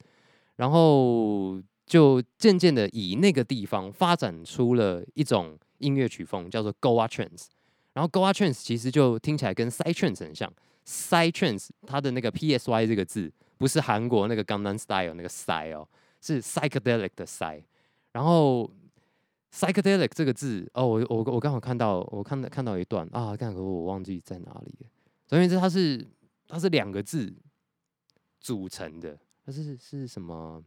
[0.55, 7.47] 然后就渐渐的以那个地方发展出了一种音乐曲风，叫做 Goa Trance。
[7.91, 10.49] 然后 Goa Trance 其实就听起来跟 Side Trance 很像。
[10.87, 15.85] Psytrance，它的那个 P S Y 这个字不是韩国那个 Gangnam Style 那个 Psy 哦，
[16.21, 17.61] 是 Psychedelic 的 Psy。
[18.13, 18.71] 然后
[19.53, 24.73] Psychedelic 这个字哦，我我我刚好看到，我看到看到一段啊，刚好我忘记在哪里。
[25.27, 26.05] 总而言之，它是
[26.47, 27.31] 它是两个字
[28.39, 30.63] 组成的，它是是什么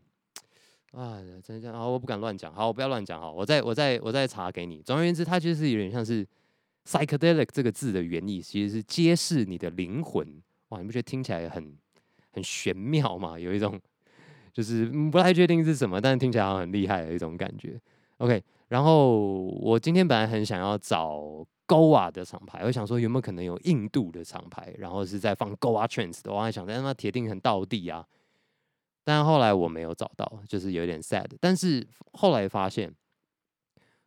[0.93, 1.21] 啊？
[1.43, 4.81] 真的啊，我不敢乱讲，好，我不要乱讲哈，我再我再我再查给你。
[4.83, 6.27] 总而言之，它就是有点像是。
[6.89, 10.25] psychedelic 这个字的原意其实是揭示你的灵魂，
[10.69, 11.77] 哇，你不觉得听起来很
[12.31, 13.37] 很玄妙吗？
[13.37, 13.77] 有一种
[14.53, 17.77] 就是不太确定是什么，但是听起来好像很厉害的一种感觉。
[18.19, 28.07] OK，然后我今天本来很想要找 Goa 的厂牌，我想说有没有可能有印度的厂牌，然后是在放 Goa Trance 的，我还想但那铁定很到地啊。
[29.05, 31.31] 但后来我没有找到，就是有点 sad。
[31.41, 32.95] 但是后来发现。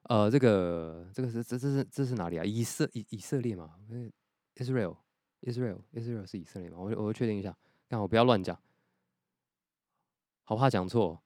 [0.03, 2.43] 呃，这个这个是这这是这是哪里啊？
[2.43, 3.75] 以色以以色列嘛
[4.55, 6.77] ？Israel，Israel，Israel 是以色列吗？
[6.79, 7.55] 我我确定一下，
[7.87, 8.59] 看我不要乱讲，
[10.45, 11.21] 好怕讲错。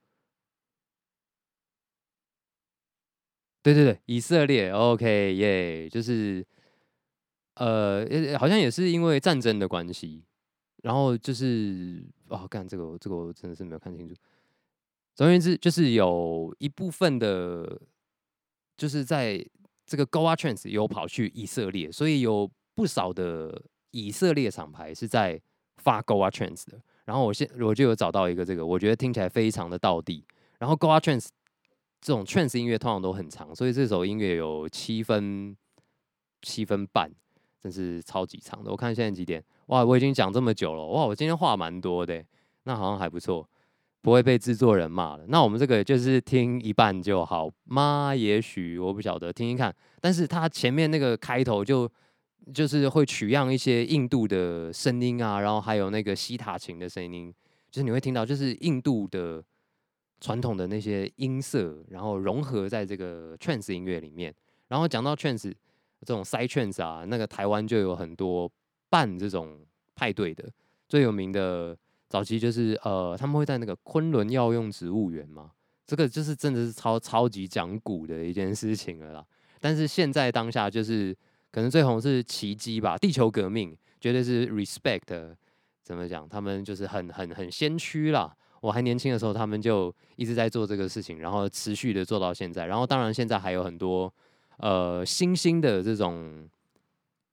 [3.64, 6.46] 对对对，以色列，OK 耶，就是
[7.54, 8.06] 呃，
[8.38, 10.22] 好像也是因为战争的关系，
[10.82, 14.14] 然后就是哦，干这个这个我真的是没有看清楚。
[15.14, 17.80] 总而言之，就是有一部分的。
[18.76, 19.40] 就是在
[19.86, 23.62] 这个 Goa Trance 有跑去以色列，所以有不少的
[23.92, 25.40] 以色列厂牌是在
[25.76, 26.82] 发 Goa Trance 的。
[27.04, 30.26] 然后我现我就有找到一个这个，我觉得听起来非常的到地。
[30.58, 31.28] 然后 Goa Trance
[32.04, 35.56] 这种 Trance 音乐通常都很长，所以这首音乐有七分
[36.42, 37.10] 七分半，
[37.58, 38.70] 真是超级长的。
[38.70, 39.42] 我看现在几点？
[39.68, 42.22] 哇，我已经讲这么久了，哇，我今天话蛮多的，
[42.64, 43.48] 那好像还不错。
[44.02, 45.24] 不会被制作人骂了。
[45.28, 48.14] 那我们这个就是听一半就好吗？
[48.14, 49.74] 也许我不晓得，听听看。
[49.98, 51.90] 但是它前面那个开头就
[52.52, 57.32] 就是会取样一些印度的声音啊，然后还有那个西塔琴的声音，
[57.70, 59.42] 就是你会听到就是印度的
[60.24, 64.34] 传统的那些音色，然后融合在这个 trance 音乐里面。
[64.68, 65.52] 然后讲到 trance
[66.00, 68.50] 这种 side trance 啊，那个台湾就有很多
[68.88, 69.58] 办这种
[69.94, 70.50] 派对的，
[70.88, 71.76] 最有名的。
[72.08, 75.50] 早期就是呃，他们会在那个昆仑药用植物园嘛，
[75.84, 79.26] 这个就是真的是超超级讲古的一件事情了啦。
[79.58, 81.16] 但是现在当下就是
[81.50, 85.34] 可能最红是奇迹吧，地球革命绝对是 respect，
[85.82, 86.28] 怎么讲？
[86.28, 88.32] 他们就是很很很先驱啦。
[88.64, 92.64] 我还年轻的时候，他们就一直在做这个事情，然后持续的做到现在。
[92.64, 94.12] 然后当然现在还有很多
[94.56, 96.48] 呃新兴的这种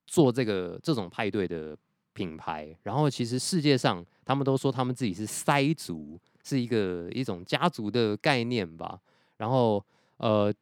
[0.06, 1.78] 做这个这种派对的。
[2.14, 9.00] 品牌，然后其实世界上他们都说他们自己是塞族，是一个一种家族的概念吧。
[9.38, 9.82] 然后
[10.18, 10.54] 呃，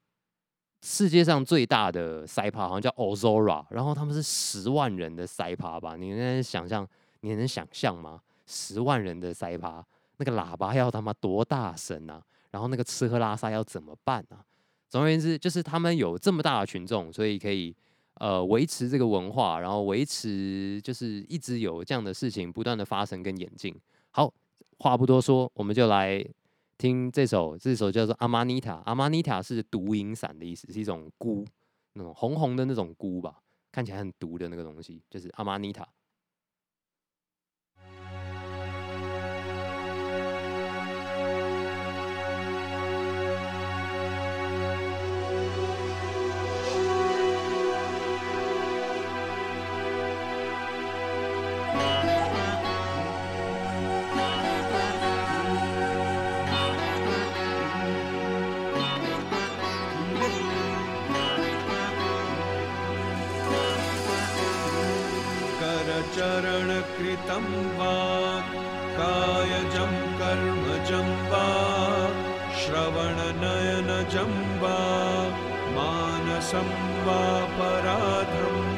[0.84, 5.96] 世界上最大的塞趴好像叫 Ozora，然后他们是十万人的塞趴吧？
[5.96, 6.88] 你能想象？
[7.22, 8.22] 你能想象吗？
[8.46, 9.84] 十万人的塞趴，
[10.20, 12.24] 那个喇叭要他妈多大声啊？
[12.52, 14.46] 然后那个吃喝拉撒要怎么办啊？
[14.88, 17.76] 总而言之，就是他们有这么大的群众，所以可以。
[18.16, 23.74] 呃，维持这个文化，然后维持就是一直有这样的事情不断的发生跟演进。
[24.12, 24.30] 好，
[24.80, 26.22] 话不多说，我们就来
[26.78, 28.84] 听这首，这首叫做阿玛尼塔。
[28.86, 31.46] 阿玛尼塔是毒影伞的意思，是一种菇，
[31.94, 33.40] 那种红红的那种菇吧，
[33.72, 35.88] 看起来很毒的那个东西，就是阿玛尼塔。
[66.80, 67.46] चरणकृतं
[67.78, 67.96] वा
[68.98, 71.48] कायजं कर्मजं वा
[72.60, 74.78] श्रवणनयनजं वा
[75.76, 76.70] मानसं
[77.06, 77.20] वा
[77.58, 78.70] पराधं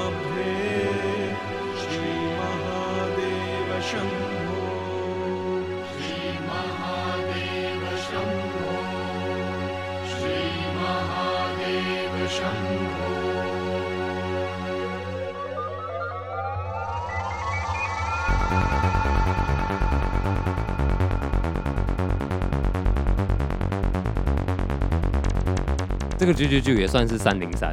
[26.27, 27.73] 这个九九九也算是三零三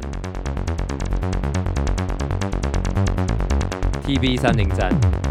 [4.06, 5.23] ，TB 三零三。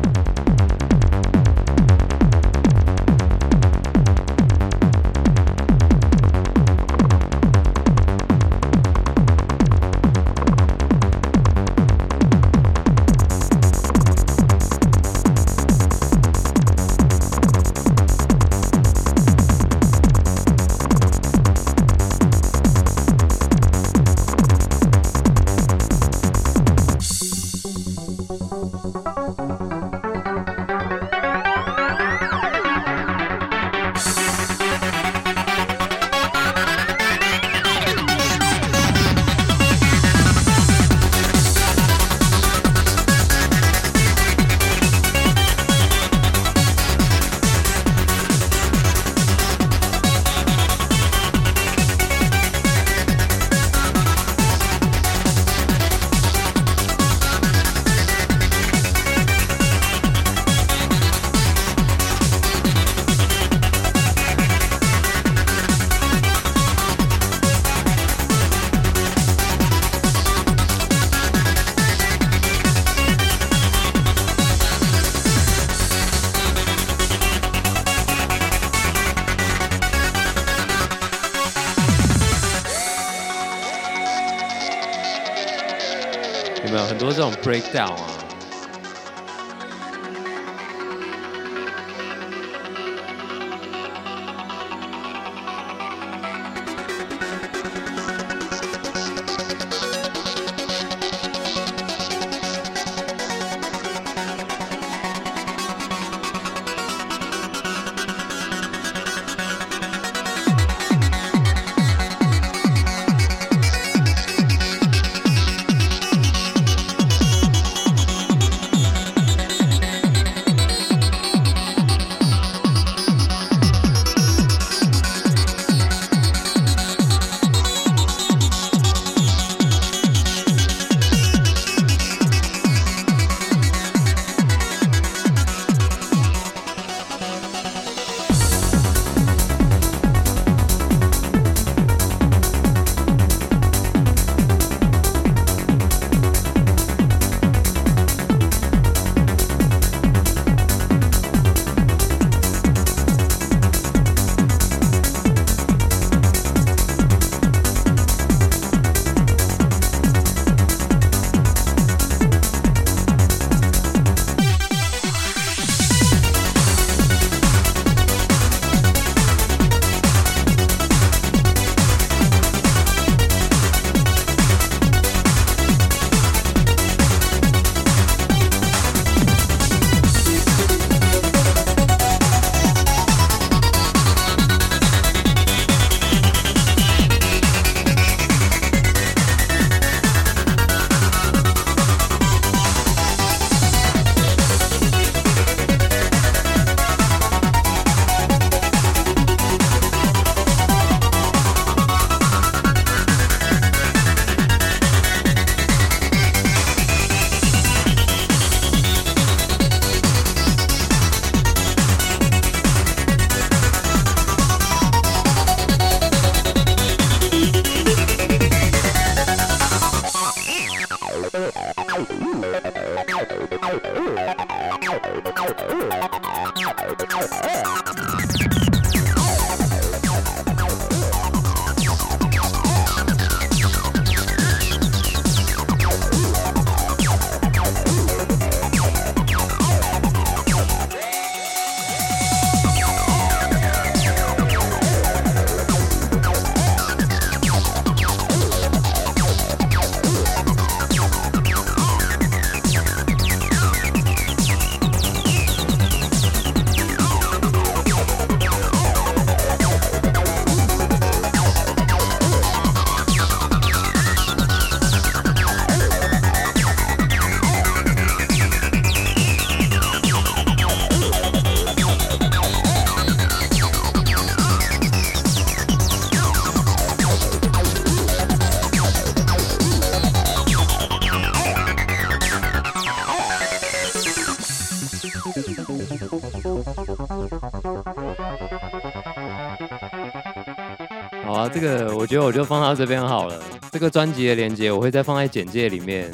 [292.14, 293.42] 觉得我就放到这边好了。
[293.72, 296.12] 这个专辑的链接我会再放在简介里面，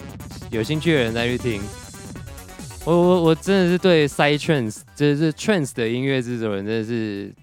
[0.49, 1.61] 有兴趣的人再去听。
[2.85, 7.35] 我我我真的是对 side trance，就是 trance 的音乐制作人，真的是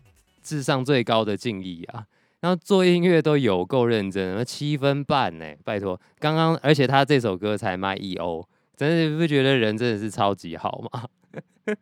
[0.43, 2.07] 智商最高的敬意啊！
[2.41, 6.01] 然后做音乐都有够认真，七分半呢，拜托。
[6.19, 8.43] 刚刚而且他这首歌才卖一欧，
[8.75, 11.05] 真的不觉得人真的是超级好吗？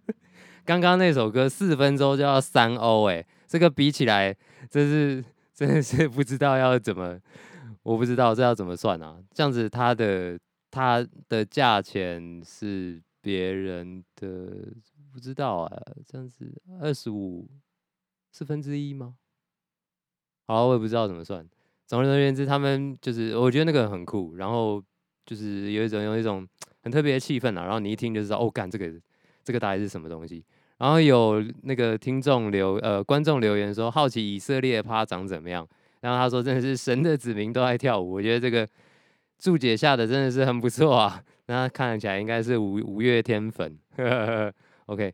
[0.66, 4.34] 刚刚那首歌四分钟就要三欧，哎，这个比起来，
[4.68, 5.24] 真是
[5.54, 7.20] 真的是不知道要怎么，
[7.84, 9.22] 我不知道这要怎么算啊？
[9.32, 10.38] 这样子它的
[10.70, 14.72] 它的价钱是别人的
[15.12, 17.48] 不知道啊，这样子二十五
[18.32, 19.14] 四分之一吗？
[20.46, 21.48] 好，我也不知道怎么算。
[21.86, 24.82] 总而言之，他们就是我觉得那个很酷，然后
[25.24, 26.46] 就是有一种有一种
[26.82, 28.92] 很特别的气氛啊，然后你一听就知道，哦，干这个
[29.44, 30.44] 这个大概是什么东西。
[30.84, 35.66] 然后有那个听众留呃观众留言说，好奇以色列趴长怎么样？
[36.02, 38.12] 然后他说，真的是神的子民都爱跳舞。
[38.12, 38.68] 我觉得这个
[39.38, 41.22] 注解下的真的是很不错啊。
[41.48, 43.78] 那看起来应该是五五月天粉。
[44.84, 45.10] OK，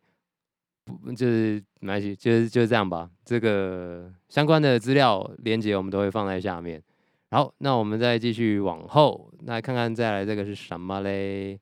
[0.87, 3.09] 不就是没关系，就是就是这样吧。
[3.25, 6.83] 这个相关的资料连接我们都会放在下面。
[7.31, 11.61] 好，那我们再继续往后，那看看再来这个是什么嘞？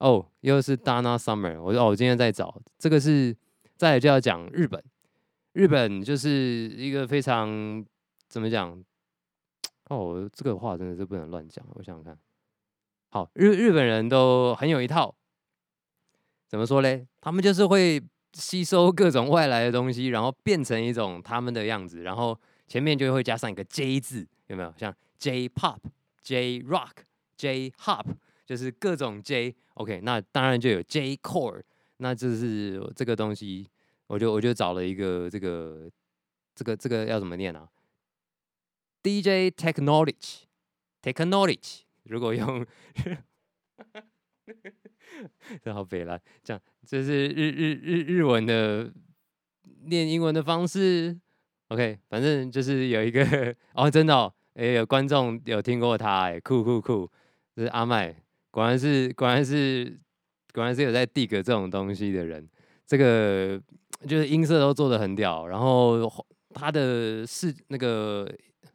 [0.00, 1.60] 哦，又是 Dana Summer。
[1.60, 3.36] 我说哦，我今天在找这个是，
[3.76, 4.82] 再来就要讲日本。
[5.52, 7.84] 日本就是一个非常
[8.26, 8.82] 怎么讲？
[9.88, 11.62] 哦，这个话真的是不能乱讲。
[11.74, 12.18] 我想想看，
[13.10, 15.14] 好，日日本人都很有一套。
[16.48, 17.06] 怎么说嘞？
[17.20, 24.72] 他们就是会吸收各种外来的东西，然后变成一种他们的样子，然后前面就会加上一个 J 字，有没有？
[24.78, 25.78] 像 J Pop、
[26.22, 26.92] J Rock、
[27.36, 28.06] J Hop。
[28.46, 31.62] 就是各种 J OK，那当然就有 J Core，
[31.96, 33.66] 那就是这个东西，
[34.08, 35.90] 我就我就找了一个这个
[36.54, 37.66] 这个这个要怎么念啊
[39.02, 42.66] ？DJ Technology，Technology， 如果用，
[45.64, 48.92] 这好北来这样，这是日日日日文的
[49.84, 51.18] 念英文的方式
[51.68, 53.24] ，OK，反正就是有一个
[53.72, 57.10] 哦，真的哦，哎，有观众有听过他，哎，酷酷酷，
[57.56, 58.22] 这是阿麦。
[58.50, 59.98] 果然是，果然是，
[60.52, 62.48] 果然是有在 dig 这种东西的人。
[62.86, 63.60] 这个
[64.08, 66.10] 就是音色都做的很屌，然后
[66.52, 68.28] 他的是那个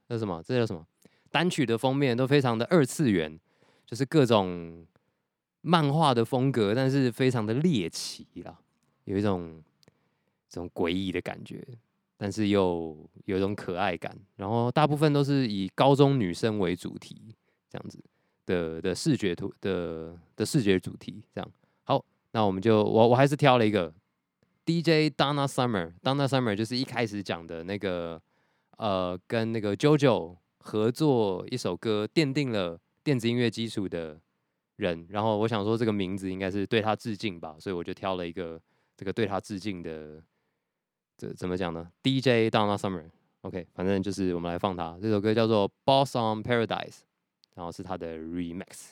[0.07, 0.85] 那什么，这叫什么？
[1.29, 3.37] 单曲的封面都非常的二次元，
[3.85, 4.87] 就是各种
[5.59, 8.57] 漫画的风格，但是非常的猎奇啦，
[9.03, 9.61] 有一种
[10.47, 11.61] 这种诡异的感觉，
[12.15, 14.17] 但是又有一种可爱感。
[14.37, 17.35] 然后大部分都是以高中女生为主题，
[17.69, 18.01] 这样子。
[18.45, 21.51] 的的视觉图的的视觉主题这样
[21.83, 23.93] 好，那我们就我我还是挑了一个
[24.65, 28.21] DJ Donna Summer，Donna Summer 就是一开始讲的那个
[28.77, 34.19] 呃跟那个 JoJo 合作一首歌，奠定了电子音乐基础的
[34.77, 35.05] 人。
[35.09, 38.59] 然后我想说这个名字应该是对他致敬吧，所以我就挑了一个
[38.97, 40.21] 这个对他致敬的，
[41.17, 47.01] 这怎么讲呢？DJ Donna Summer，OK，反正就是我们来放他这首歌叫做 Boss on Paradise。
[47.55, 48.89] 然后是它的 Remax。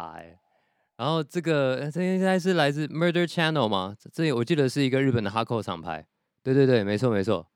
[0.00, 0.38] 哎、
[0.96, 3.96] 然后这个这应该是来自 Murder Channel 吗？
[4.12, 6.06] 这我记得是一个日本的哈扣厂牌。
[6.42, 7.46] 对对对，没错没错。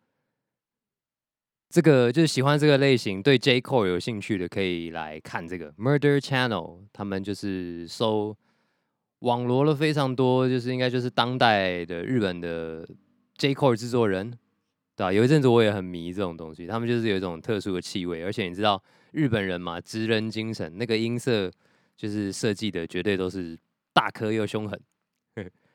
[1.68, 8.36] 这个就是喜欢这个类型，对 J Core 有兴趣的可以来看这个 Murder Channel，他们就是搜
[9.18, 12.88] 网罗了非常多，就是应该就是当代的日本的
[13.36, 14.30] J Core 制作人，
[14.94, 18.80] 对吧、有一阵子我也很迷这种东西，他们就是有一种特殊的气味，而且你知道
[19.10, 21.50] 日本人嘛，职人精神，那个音色
[21.96, 23.58] 就是设计的绝对都是
[23.92, 24.80] 大颗又凶狠，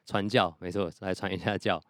[0.05, 1.81] 传教没错，来传一下教。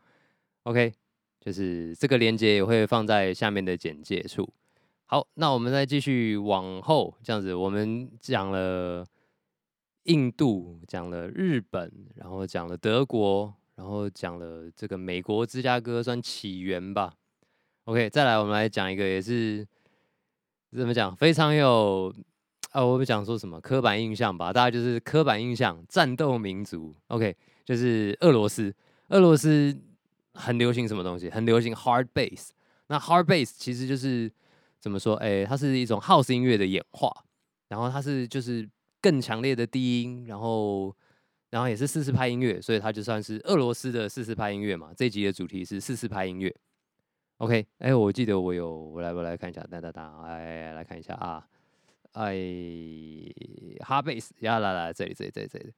[0.64, 0.94] OK，
[1.40, 4.48] 就是这个链接也会放在下面的简介处。
[5.06, 9.06] 好，那我们再继续往后，这样子我们讲了
[10.04, 17.14] 印度，讲了日本，然后讲了德国，然后讲了这个美国芝加哥算起源吧。
[17.86, 19.68] OK，再来我们来讲一个也是
[20.72, 22.14] 怎么讲，非常有
[22.72, 26.95] 啊，我们讲说什么刻板印象吧，大概就是刻板印象，战斗民族。
[27.07, 28.74] OK，就是俄罗斯，
[29.09, 29.78] 俄罗斯
[30.34, 31.30] 很流行什么东西？
[31.30, 32.49] 很流行 hard bass。
[32.88, 34.32] 那 hard bass 其实就是
[34.80, 35.15] 怎么说？
[35.15, 37.13] 哎、它是一种 house 音乐的演化，
[37.67, 38.67] 然后它是就是
[39.01, 40.95] 更强烈的低音，然后
[41.49, 44.91] 然后也是四四拍音乐，所以它就算是俄罗斯的四四拍音乐嘛。
[44.95, 46.55] 这集的主题是四四拍音乐。
[47.39, 51.45] OK，哎、我记得我有，我来我来看一下，哒哒哒，哎，来看一下啊，
[52.14, 52.34] 哎，
[53.86, 55.72] 哈贝斯，呀，来来这里这里这里这里，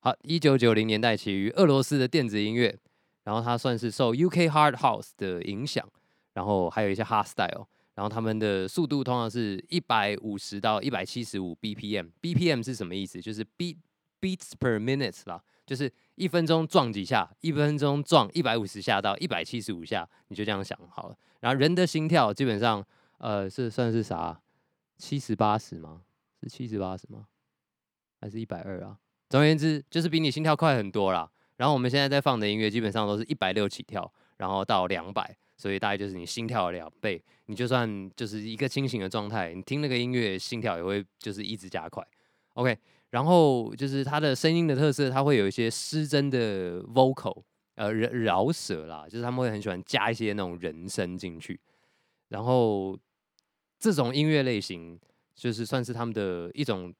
[0.00, 2.76] 好，一九九零年代起于俄罗斯的电子音乐，
[3.24, 5.88] 然后它算是受 UK Hard House 的影响，
[6.34, 13.20] 然后还有一些 Hard Style，然后他们的速度通常是一百五十到一百七十五 BPM，BPM 是什么意思？
[13.20, 13.76] 就是 beat
[14.20, 21.16] beats per minute 啦，就是一分钟撞几下，一分钟撞一百五十下到一百七十五下，你就这样想好了。
[21.40, 22.84] 然后人的心跳基本上，
[23.18, 24.40] 呃，是算是啥？
[24.96, 26.02] 七十八十吗？
[26.42, 27.26] 是七十八十吗？
[28.20, 28.98] 还是一百二啊？
[29.28, 31.30] 总而言之，就是比你心跳快很多啦。
[31.56, 37.22] 然后我们现在在放的音乐基本上都是一百六起跳，然后到两百，所以大概就是你心跳的两倍。
[37.46, 42.06] 你就算就是一个清醒的状态，你听那个音乐，心跳也会就是一直加快。
[42.54, 42.76] OK，
[43.10, 47.42] 然后就是它的声音的特色，它会有一些失真的 vocal，
[47.76, 51.60] 呃，饶饶舌啦，就是他们会很喜欢加一些那种人声进去。
[52.28, 52.98] 然后
[53.78, 54.98] 这种音乐类型，
[55.34, 56.94] 就是算是他们的一种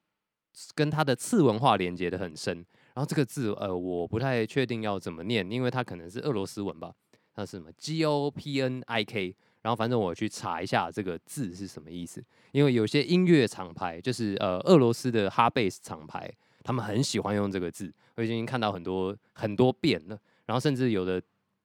[0.75, 2.55] 跟它的次文化连接的很深。
[2.93, 6.93] 然后这个字，呃，我不太确定要怎么念，因为它可能是俄罗斯文吧，
[7.33, 9.35] 它是什么 G O P N I K。
[9.63, 12.23] 然后反正我去查一下这个字是什么意思，
[12.53, 16.31] 因为有些音乐厂牌，就是呃俄罗斯的哈贝斯厂牌，
[16.63, 20.17] 他们很喜欢用这个字，我已经看到很多很多遍了。
[20.45, 21.21] 然后甚至有的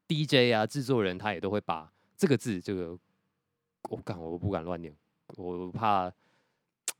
[0.08, 2.98] DJ 啊制作人他也都会把这个字，这个
[3.88, 4.92] 我敢我不敢乱念，
[5.36, 6.12] 我怕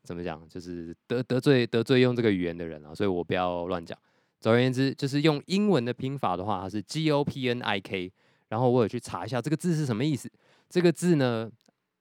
[0.05, 3.99] 怎么讲，就是得得罪得罪用这个语言的人啊，所以我不要乱讲。
[4.41, 8.13] 总而言之，就是用英文的拼法的话，它是 G O P N I K。
[8.49, 10.31] 然后我有去查一下这个字是什么意思。
[10.69, 11.51] 这个字呢，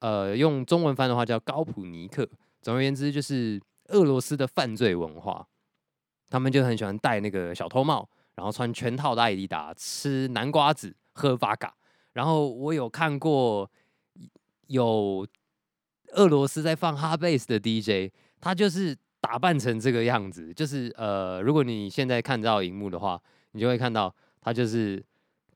[0.00, 2.28] 呃，用中文翻的话叫高普尼克。
[2.60, 3.58] 总而言之，就是
[3.88, 5.46] 俄罗斯的犯罪文化，
[6.28, 11.74] 他们就很喜欢戴那个小偷帽，然后穿全套的艾迪达，吃南瓜子，喝 v 嘎。
[12.12, 13.70] 然后我有看过
[14.66, 15.26] 有
[16.12, 23.20] 俄罗斯在放哈贝斯的 DJ，他就是打扮成这个样子，就是呃，如果你现在看到荧幕的话，
[23.52, 25.02] 你就会看到他就是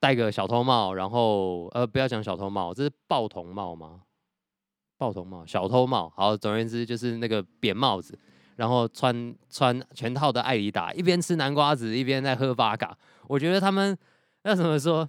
[0.00, 4.02] 戴个小偷帽，然后呃，不要讲小偷帽，这是报童帽吗？
[4.98, 8.18] 报童帽、小偷帽，好，总而言之就是那个扁帽子，
[8.56, 12.96] 然后穿穿全套的艾迪达，一边吃南瓜子，一边在喝八嘎。
[13.28, 13.96] 我觉得他们
[14.44, 15.06] 要怎么说？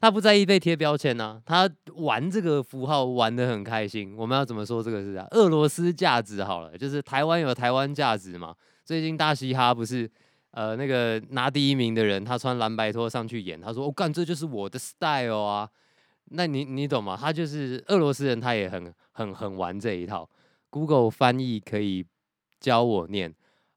[0.00, 4.14] 他不在意被贴标签呐、他玩这个符号玩的很开心。
[4.16, 5.26] 我们要怎么说这个是啊？
[5.32, 8.54] 俄罗斯价值好了，就是台湾有台湾价值嘛。
[8.84, 10.08] 最近大嘻哈不是
[10.52, 15.68] 呃那个拿第一名的人，他穿蓝白拖上去演，他说：“我、干，这就是我的 style 啊。”
[16.30, 17.16] 那你你懂吗？
[17.18, 20.28] 他就是俄罗斯人，他也很很很玩这一套。
[20.70, 22.06] Google 翻译可以
[22.60, 23.34] 教我念。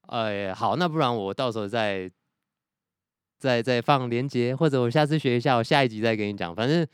[0.08, 2.12] 哎，好，那不然我到时候再
[3.42, 6.56] 再再放连接，或者我下次学一下，我下一集再跟你讲。
[6.56, 6.88] 反正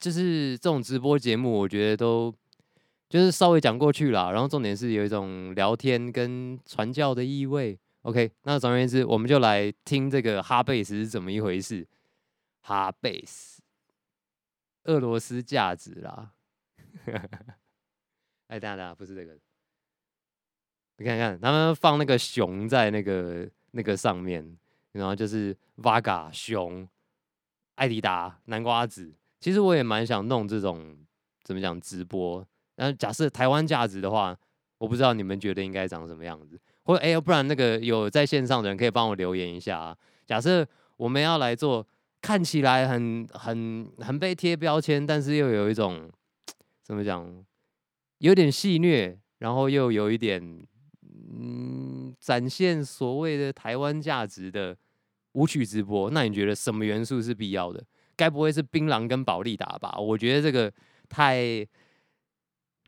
[0.00, 2.34] 就是这种直播节目，我觉得都
[3.08, 4.32] 就是稍微讲过去了。
[4.32, 7.78] 然后重点是有一种聊天跟传教的意味。
[8.02, 11.86] OK，那总而言之，我们就来听这个哈贝斯是怎么一回事。
[12.62, 13.62] 哈贝斯，
[14.86, 16.32] 俄罗斯价值啦。
[18.48, 19.38] 哎，等下等下，不是这个。
[20.98, 24.56] 你看看，他们放那个熊在那个那个上面，
[24.96, 26.88] 然后就是 Vaga 熊、
[27.74, 29.12] 艾迪达、南瓜子。
[29.38, 30.96] 其实我也蛮想弄这种
[31.42, 32.46] 怎么讲直播。
[32.74, 34.36] 但假设台湾价值的话，
[34.78, 36.60] 我不知道你们觉得应该长什么样子。
[36.84, 39.96] 或者哎，不然那个有在线上的人可以帮我留言一下啊。
[40.24, 40.66] 假设
[40.96, 41.86] 我们要来做
[42.20, 46.10] 看起来很很很被贴标签，但是又有一种
[46.82, 47.44] 怎么讲，
[48.18, 50.40] 有点戏谑，然后又有一点
[51.38, 54.76] 嗯展现所谓的台湾价值的
[55.36, 57.84] 舞曲直播，那你觉得什么元素是必要的？
[58.16, 59.94] 该不会是槟榔跟宝利达吧？
[59.98, 60.72] 我觉得这个
[61.10, 61.66] 太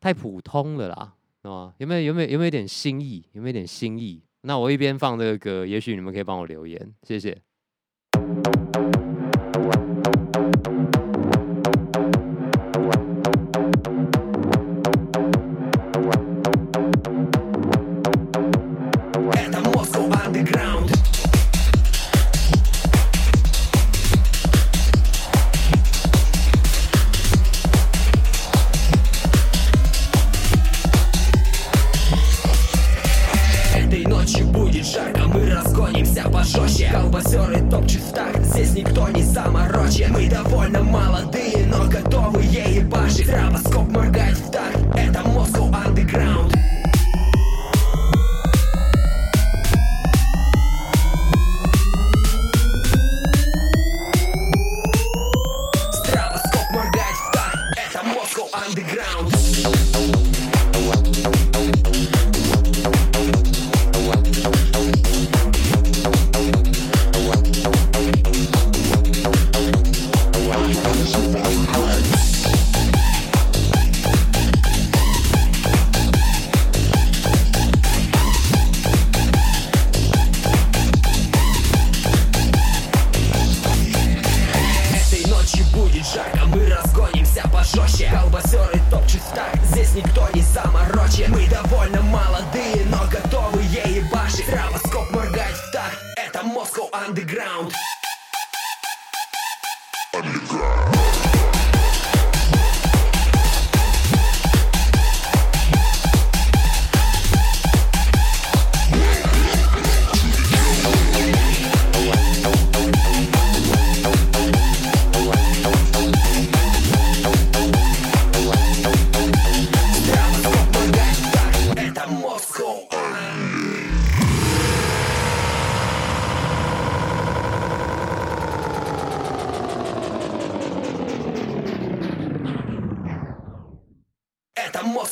[0.01, 1.75] 太普通了啦，啊？
[1.77, 3.23] 有没有有没有有没有一点新意？
[3.33, 4.23] 有没有一点新意？
[4.41, 7.37] 那我一边放这个歌，也许你们可以帮我留言，谢谢。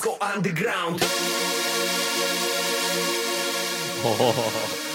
[0.06, 1.00] Disco Underground.
[4.04, 4.82] Oh.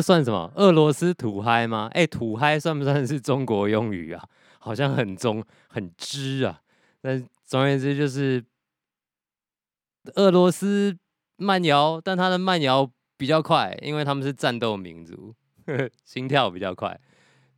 [0.00, 0.50] 算什么？
[0.56, 1.88] 俄罗斯土嗨吗？
[1.92, 4.24] 哎，土嗨算不算是中国用语啊？
[4.58, 6.60] 好像很中很知啊。
[7.00, 8.44] 但总而言之，就是
[10.14, 10.96] 俄罗斯
[11.36, 15.34] 慢摇，但它的慢摇比较快，因为他们是战斗民族，
[16.04, 17.00] 心跳比较快。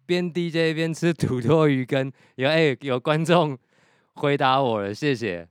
[0.06, 3.56] 边 DJ 边吃土豆鱼羹，有哎、有观众
[4.14, 5.48] 回答我了，谢谢。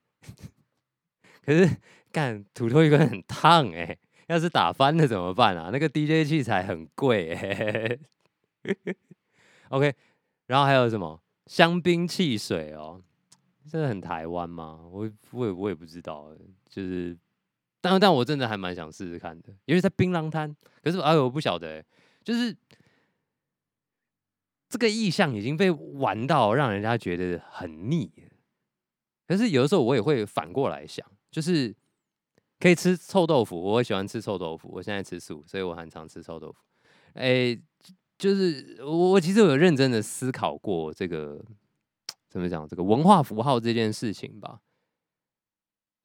[1.43, 1.77] 可是
[2.11, 3.97] 干土豆鱼羹很烫哎、
[4.32, 5.69] 要是打翻了怎么办啊？
[5.73, 7.99] 那个 DJ 器材很贵、
[9.67, 9.93] OK，
[10.47, 13.03] 然后还有什么香槟汽水哦？
[13.69, 14.79] 这个很台湾吗？
[14.89, 16.34] 我我也我也不知道，
[16.69, 17.17] 就是，
[17.82, 20.55] 但但我真的还蛮想试试看的，因为在槟榔摊。
[20.82, 21.84] 可是哎，我不晓得，
[22.23, 22.55] 就是
[24.69, 28.09] 这个意象已经被玩到让人家觉得很腻。
[29.27, 31.75] 可是有的时候我也会反过来想，就是
[32.62, 36.59] 可以吃臭豆腐，我喜欢吃臭豆腐，我现在吃素，所以我很常吃臭豆腐。
[37.14, 37.59] 哎、
[38.20, 41.43] 就是我我其实有认真的思考过这个
[42.30, 44.59] 怎么讲这个文化符号这件事情吧。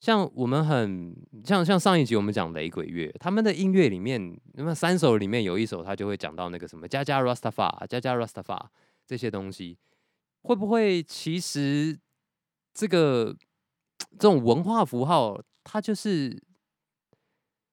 [0.00, 8.66] 像我们很像像上一集我们讲雷鬼乐，他们的音乐里面，那么三首里面有一首他就会讲到那个什么加加 Rastafar、加加 Rastafa
[9.06, 9.78] 这些东西，
[10.42, 11.98] 会不会其实
[12.72, 13.36] 这个
[14.18, 16.40] 这种文化符号，他就是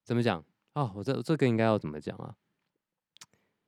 [0.04, 0.92] 怎么讲啊？
[0.96, 2.36] 我这这个应该要怎么讲啊？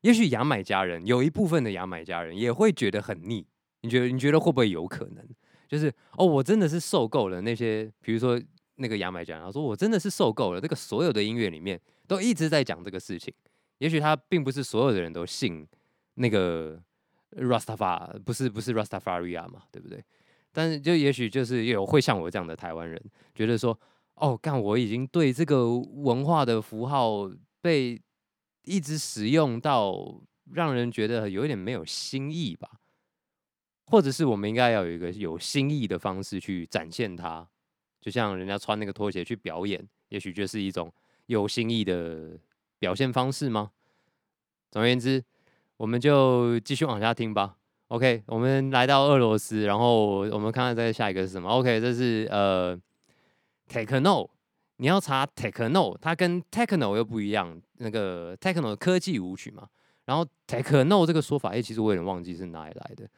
[0.02, 3.46] 也许牙买加人有一部分的牙买加人也会觉得很腻，
[3.82, 5.24] 你觉得你觉得会不会有可能？
[5.68, 8.42] 就是哦，我真的是受够了那些，比如说
[8.76, 13.32] 那个牙买加人，他说我真的是受够了，这个所有的音乐里面都一直在讲这个事情。
[13.78, 15.68] 也许他并不是所有的人都信
[16.16, 16.82] 那个
[17.32, 20.04] Rastafa，不是不是 Rastafaria 嘛，对不对？
[20.52, 23.02] 但是就也许就是有会像我这样的台湾人，
[23.34, 23.78] 觉得说
[24.16, 27.30] 哦，干我已经对这个文化的符号
[27.62, 28.02] 被
[28.64, 32.70] 一直使用到让人觉得有一点没有新意吧。
[33.88, 37.48] 或者是我们应该要有一个有新意的方式去展现它，
[38.02, 40.92] 就像人家穿那个拖鞋去表演，也许就是一种
[41.28, 42.32] 有新意的
[42.80, 43.70] 表现方式吗？
[44.72, 45.24] 总而言之，
[45.78, 47.58] 我们就继续往下听吧。
[47.90, 51.48] OK，我们来到俄罗斯，然后我们看看再下一个是什么。
[51.48, 52.76] OK，这是呃
[53.70, 54.30] techno，
[54.78, 59.68] 你要查 techno，它跟 techno 又不一样，那个 techno 科技舞曲嘛，
[60.06, 63.10] 然后 techno 这个说法，哎、其实我有点忘记是哪里来的。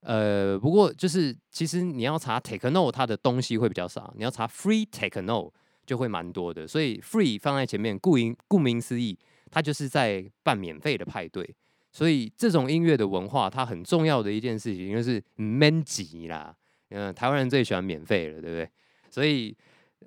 [0.00, 5.52] 呃，不过就是其实你要查 techno，它的东西会比较少，你要查 free techno
[5.86, 6.66] 就会蛮多的。
[6.66, 9.16] 所以 free 放在前面，顾名顾名思义，
[9.50, 11.54] 它就是在办免费的派对。
[11.92, 16.56] 所以这种音乐的文化，它很重要的一件事情就是免级啦。
[16.88, 18.68] 嗯、台湾人最喜欢免费了，对不对？
[19.10, 19.56] 所以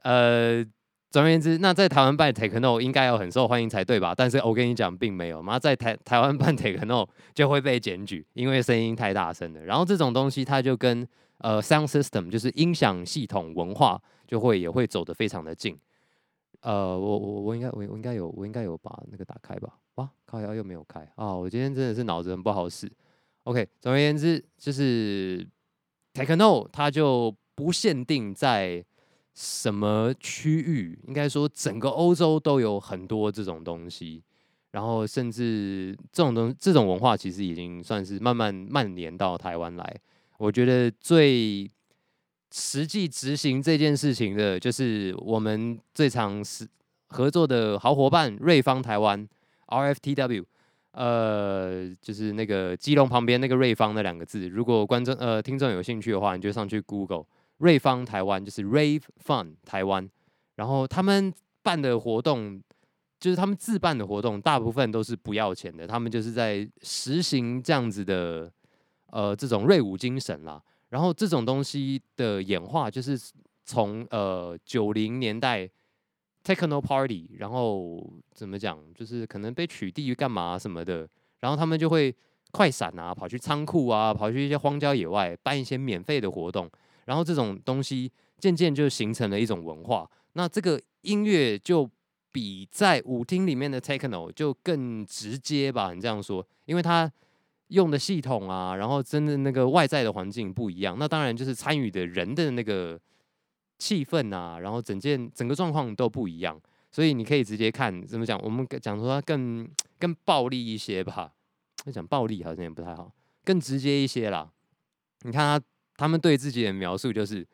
[0.04, 0.66] 呃，
[1.12, 4.14] 总而言之，那在台湾办 techno 应该要很受欢迎才对吧？
[4.16, 9.64] 但是我跟你讲，并没有，妈在台台湾办 techno 就会被检举，因为声音太大声了。
[9.64, 11.08] 然后这种东西它就跟
[11.40, 15.78] 呃 sound system 就是音响系统文化就会也会走得非常的近。
[16.62, 19.70] 呃，我我我应该我我应该有我应该有把那个打开吧？
[19.96, 21.34] 哇，靠腰又没有开啊！
[21.34, 22.92] 我今天真的是脑子很不好使。
[23.44, 25.48] OK，总而言之就是
[26.14, 28.84] techno 它就不限定在
[29.36, 34.24] 什么区域，应该说整个欧洲都有很多这种东西。
[34.72, 39.96] 然后甚至这种东这种文化其实已经算是慢慢蔓延到台湾来。
[40.38, 41.72] 我觉得最
[42.52, 46.68] 实际执行这件事情的，就是我们最常是
[47.08, 49.26] 合作的好伙伴瑞芳台湾
[49.68, 50.44] RFTW，
[50.92, 54.50] 呃，就是那个基隆旁边那个瑞芳那两个字。
[54.50, 57.26] 如果观众呃听众有兴趣的话，你就上去 Google
[57.58, 60.10] 瑞芳台湾，就是 Rave Fun 台湾。
[60.56, 62.62] 然后他们办的活动，
[63.20, 65.86] 就是他们自办的活动，大部分都是不要钱的。
[65.86, 68.52] 他们就是在实行这样子的
[69.08, 70.62] 呃这种瑞舞精神啦。
[70.90, 73.20] 然后这种东西的演化，就是
[73.66, 75.70] 从呃九零年代
[76.44, 81.08] techno party，然后怎么讲，就是可能被取缔于干嘛什么的，
[81.40, 82.16] 然后他们就会
[82.52, 86.70] 快闪啊，跑去仓库啊，跑去一些荒郊野外办一些免费的活动，
[87.06, 90.10] 然后这种东西渐渐就形成了一种文化。
[90.34, 91.90] 那这个音乐就
[92.32, 97.10] 比在舞厅里面的 techno 就更直接吧，你这样说，因为它
[97.70, 103.00] 用的系统啊，然后真的那个外在的环境不一样，那当然就是参与的人的那个
[103.80, 106.60] 气氛啊，然后整件整个状况都不一样，
[106.92, 109.68] 所以你可以直接看怎么讲，我们讲说它更
[109.98, 111.32] 更暴力一些吧，
[111.94, 113.12] 讲暴力好像也不太好，
[113.44, 114.52] 更直接一些啦。
[115.22, 115.66] 你看他
[115.96, 117.48] 他们对自己的描述就是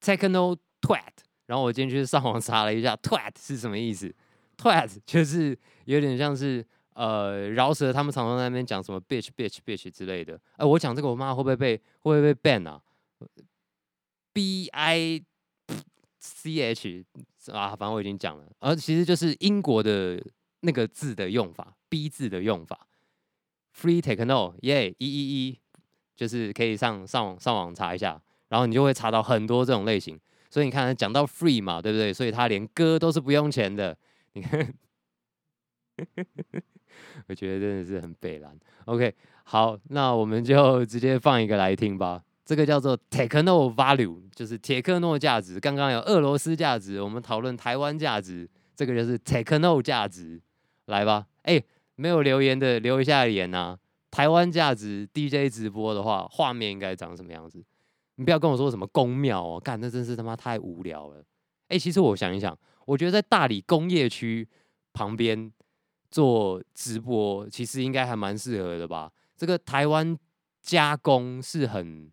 [0.00, 1.12] techno twat，
[1.46, 4.14] 然后我今天去上网查了一下 twat 是什么意思
[4.56, 6.66] ，twat 就是有点像是。
[6.96, 10.40] 呃，饶舌他们常常在那边讲什么 bitch bitch bitch 之类的。
[10.56, 12.80] 哎、我讲这个，我妈会不会被会不会被 ban 啊
[14.32, 15.20] ？B I
[16.18, 17.04] C H
[17.52, 18.50] 啊，反正我已经讲了。
[18.60, 20.18] 而其实就是英国的
[20.60, 22.88] 那个字的用法，B 字的用法。
[23.78, 25.60] Free techno，耶，一一一，
[26.16, 30.18] 就是可以上上网上网查一下，然后你就会查到很多这种类型。
[30.48, 32.12] 所以你看，讲到 free 嘛，对不对？
[32.12, 33.96] 所以他连歌都是不用钱的。
[34.32, 34.74] 你看，
[37.28, 38.58] 我觉得真的是很北蓝。
[38.86, 39.14] OK，
[39.44, 42.22] 好，那我们就直接放一个来听吧。
[42.44, 45.58] 这个叫做 techno value，就是铁克诺价值。
[45.58, 50.40] 刚刚有俄罗斯价值，我们讨论台湾价值，这个就是 techno 价值。
[50.86, 51.60] 来吧，哎，
[51.96, 53.76] 没有留言的留一下言呐。
[54.16, 57.62] 台湾价值 DJ 直播的话，画面应该长什么样子？
[58.14, 61.22] 你不要跟我说什么宫庙哦，干那真是他妈太无聊了。
[61.68, 64.48] 哎，其实我想一想，我觉得在大理工业区
[64.94, 65.52] 旁边
[66.10, 69.12] 做直播，其实应该还蛮适合的吧。
[69.36, 70.18] 这个台湾
[70.62, 72.10] 加工是很。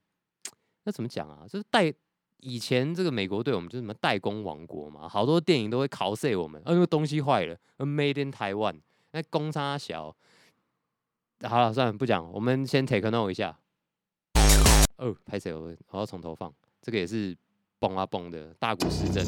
[0.83, 1.45] 那怎么讲啊？
[1.47, 1.93] 就是代
[2.41, 8.81] 以前这个美国对我们就什么代工王国嘛，好多电影都会拷碎我们，啊，那个东西坏了，Made in Taiwan，
[9.13, 10.13] 那公差小。
[11.47, 13.57] 好了，算了，不讲，我们先 take note 一下。
[14.97, 15.53] 哦，拍谁？
[15.53, 17.35] 我我要从头放，这个也是
[17.79, 19.25] 蹦啊蹦的大鼓失真。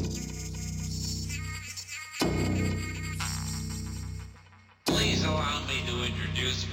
[4.86, 6.64] Please allow me to introduce.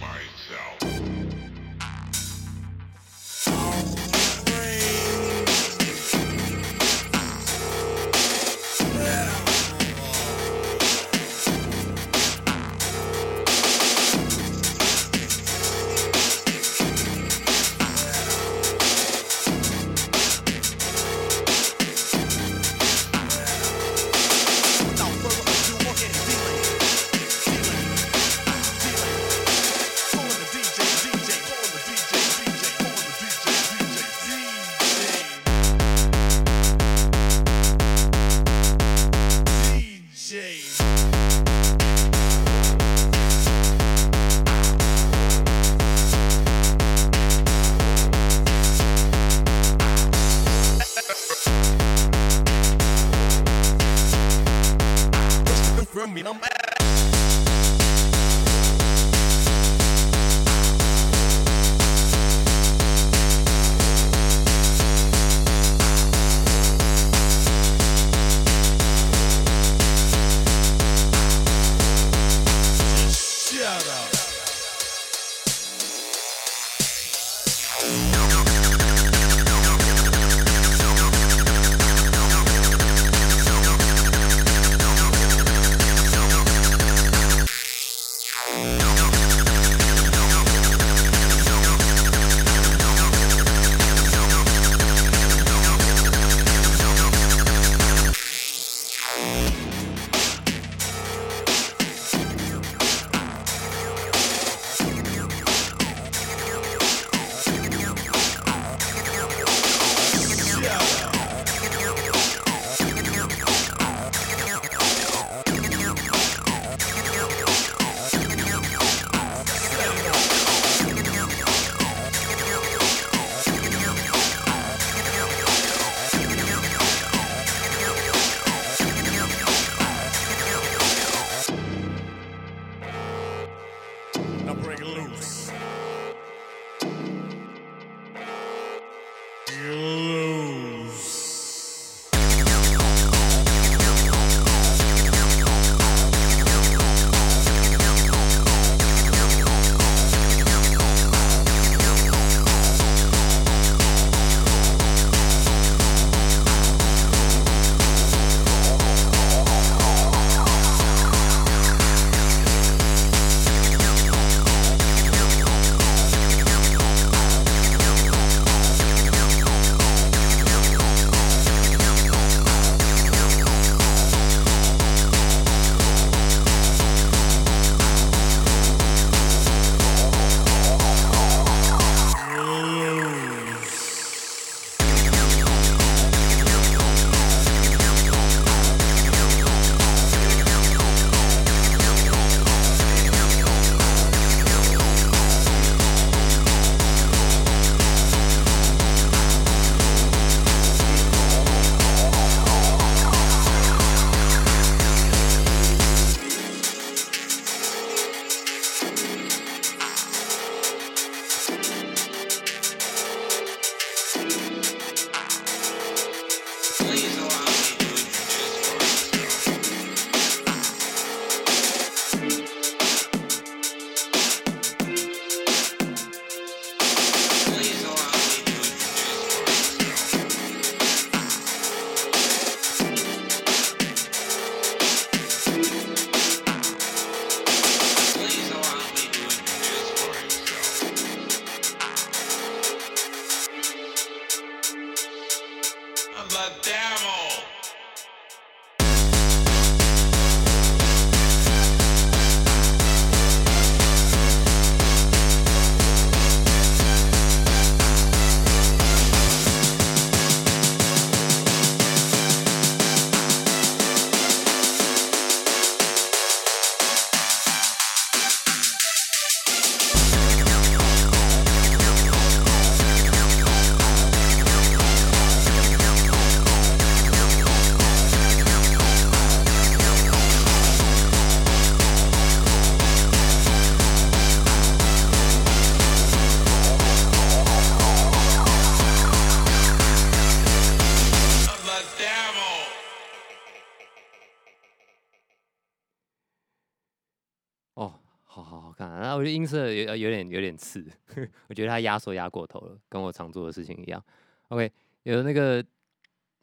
[299.44, 300.82] 音色有呃有点有点刺，
[301.50, 304.02] 我觉得他压缩压过头了，跟我常做的事情一样。
[304.48, 304.72] OK，
[305.04, 305.62] 有那个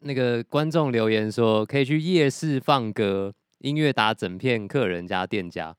[0.01, 5.75] 那个观众留言说，可以去夜市放歌，音乐打整片客人加店家。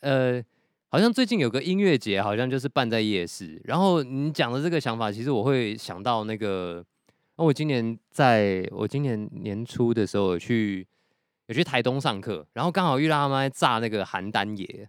[0.00, 0.42] 呃，
[0.88, 3.60] 好像最近有个音乐节，好像就是办在夜市。
[3.64, 6.82] 然后你讲的这个想法，其实我会想到那个，
[7.36, 10.86] 哦我今年在我今年年初的时候有去
[11.48, 14.88] 有去台东上课，然后刚好遇到他们在炸那个邯郸爷。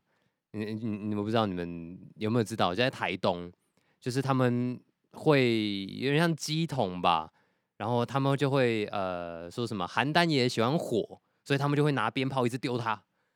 [0.56, 3.52] 你你你们不知道你们有没有知道，就在台东，
[4.00, 4.80] 就是他们
[5.12, 7.30] 会有点像鸡桶吧，
[7.76, 12.92] 然后他们就会呃说什么邯郸爷喜欢火，所以他们就会拿鞭炮一直丢他，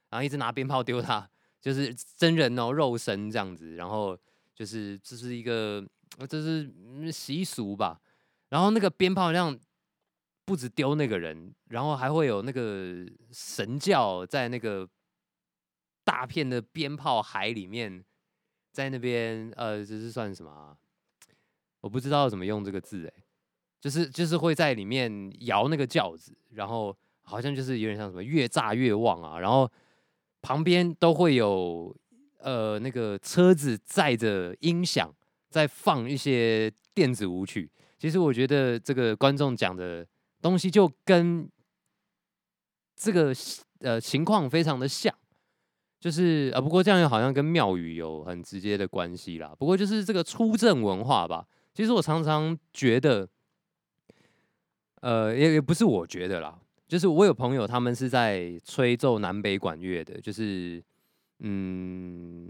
[0.10, 1.30] 然后一直拿鞭炮丢他，
[1.60, 4.18] 就是真人哦肉身这样子，然后
[4.56, 5.86] 就是这是一个
[6.30, 6.72] 这是
[7.12, 8.00] 习俗吧，
[8.48, 9.60] 然后那个鞭炮这样
[10.46, 14.88] 不止丢那个人，然后还会有那个神教在那个
[16.10, 18.04] 大片的鞭炮海里面，
[18.72, 20.76] 在那边呃这是算什么、
[21.82, 23.24] 我不知道怎么用这个字哎，
[23.80, 29.72] 就是就是会在里面摇那个轿子，然后好像就是有点像什么越炸越旺啊，然后
[30.42, 31.96] 旁边都会有
[32.40, 35.14] 呃那个车子载着音响
[35.52, 37.70] 在放一些电子舞曲。
[38.00, 40.08] 其实我觉得这个观众讲的
[40.42, 41.48] 东西就跟
[42.96, 43.32] 这个
[43.82, 45.14] 呃情况非常的像。
[46.00, 49.54] 就是啊，不过这样又好像跟庙宇有很直接的关系啦。
[49.60, 53.28] 不过就是这个出镇文化吧，其实我常常觉得，
[55.02, 56.58] 呃，也也不是我觉得啦，
[56.88, 60.82] 就是我有朋友他们是在吹奏南北管乐的，就是
[61.40, 62.48] 嗯，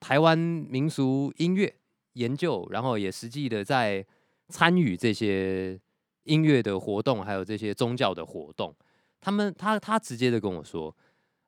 [0.00, 1.72] 台湾民俗音乐
[2.14, 4.04] 研究，然后也实际的在
[4.48, 5.78] 参与这些
[6.24, 8.74] 音乐的活动，还有这些宗教的活动。
[9.20, 10.92] 他们他他直接的跟我说。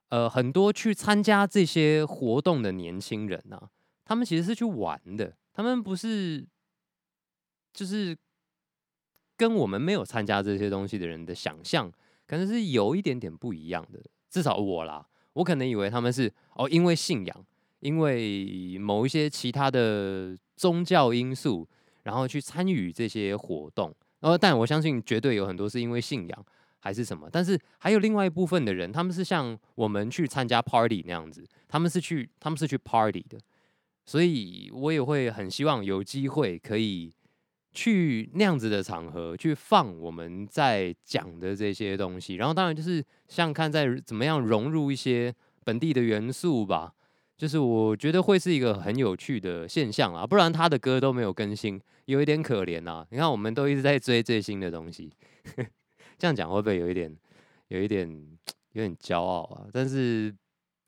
[0.09, 3.71] 呃，很多去参加这些活动的年轻人啊，
[4.05, 6.47] 他们其实是去玩的，他们不是
[7.73, 8.17] 就是
[9.37, 11.91] 跟我们没有参加这些东西的人的想象，
[12.27, 14.01] 可能是有一点点不一样的。
[14.31, 17.47] 至少我啦，我可能以为他们是哦，因为信仰，
[17.81, 21.69] 因为某一些其他的宗教因素，
[22.05, 23.95] 然后去参与这些活动。
[24.21, 26.47] 然后，但我相信绝对有很多是因为信仰。
[26.79, 27.29] 还是什么？
[27.31, 33.39] 但是还有另外一部分的人，他们是像我们去参加 party 那样子，他们是去他们是去 party 的，
[34.05, 37.13] 所以我也会很希望有机会可以
[37.73, 42.37] 去那样子的场合去放我们在讲的这些东西。
[42.37, 45.35] 然后当然就是像看在怎么样融入一些
[45.65, 46.95] 本地的元素吧，
[47.37, 50.27] 就是我觉得会是一个很有趣的现象啊。
[50.27, 53.07] 不然他的歌都没有更新，有一点可怜啊。
[53.11, 55.13] 你看我们都一直在追最新的东西。
[56.19, 57.15] 这样讲会不会有一点、
[57.69, 58.09] 有一点、
[58.73, 59.67] 有点骄傲啊？
[59.73, 60.35] 但是，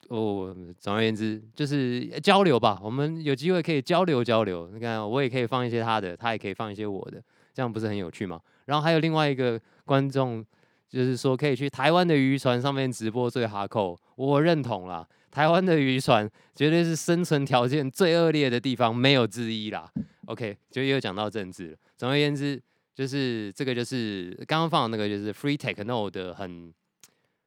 [0.08, 2.80] 哦，总而言之，就是交流吧。
[2.82, 4.70] 我们有机会可以交流交流。
[4.72, 7.22] 你看，我也可以放一些他的，他也可以放一些我的，
[7.52, 8.40] 这样不是很有趣吗？
[8.64, 10.44] 然后还有另外一个观众，
[10.88, 15.06] 就是说可以去台湾的渔船上面直播最哈扣，我认同啦。
[15.30, 19.92] 台湾的渔船绝对是生存条件最恶劣的地方，没有之一啦。
[20.24, 21.76] OK，就又讲到政治了。
[21.96, 22.60] 总而言之。
[22.98, 26.74] 就是这个，就是刚刚放的那个，就是 free techno 的很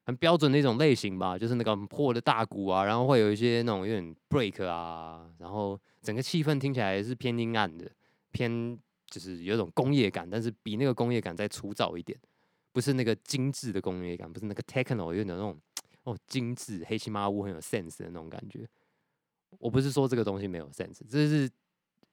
[0.05, 7.85] 很标准的一种类型吧，就是那个破的大鼓啊，然后会有一些那种有点 break 啊，然后整个气氛听起来是偏阴暗的，
[8.31, 12.17] 偏就是有一种工业感，但是比那个工业感再粗糙一点，
[12.71, 15.59] 不是那个精致的工业感，不是那个 techno 有点那种
[16.03, 18.65] 哦精致黑漆麻乌很有 sense 的那种感觉。
[19.59, 21.51] 我不是说这个东西没有 sense，这是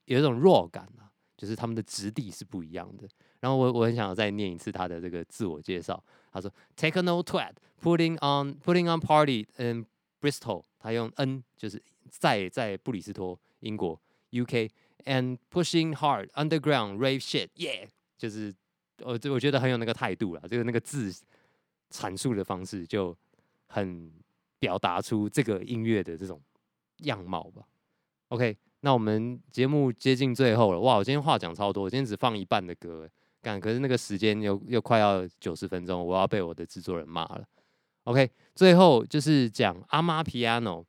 [0.06, 1.07] 有一种弱感啊，
[1.39, 3.09] 就是他们的质地是不一样的。
[3.40, 6.02] 然后我我很想要再念一次他的这个自我介绍。
[6.31, 9.86] 他说：“Techno Twat putting on putting on party in
[10.20, 14.01] Bristol。”他用 N 就是在在布里斯托英国
[14.32, 14.69] UK
[15.05, 18.55] and pushing hard underground rave shit yeah，就是
[19.01, 20.43] 我我觉得很有那个态度了。
[20.48, 21.15] 这个那个字
[21.90, 23.16] 阐述的方式就
[23.69, 24.12] 很
[24.59, 26.40] 表达出这个音乐的这种
[26.98, 27.62] 样貌吧。
[28.28, 30.80] OK，那我们节目接近最后了。
[30.80, 33.09] 哇，我今天话讲超多，我今天只放一半的歌。
[33.40, 37.44] 干，可是那个时间又又快要九十分钟，我要被我的制作人骂了。
[38.05, 40.84] OK，最后就是讲阿妈 piano。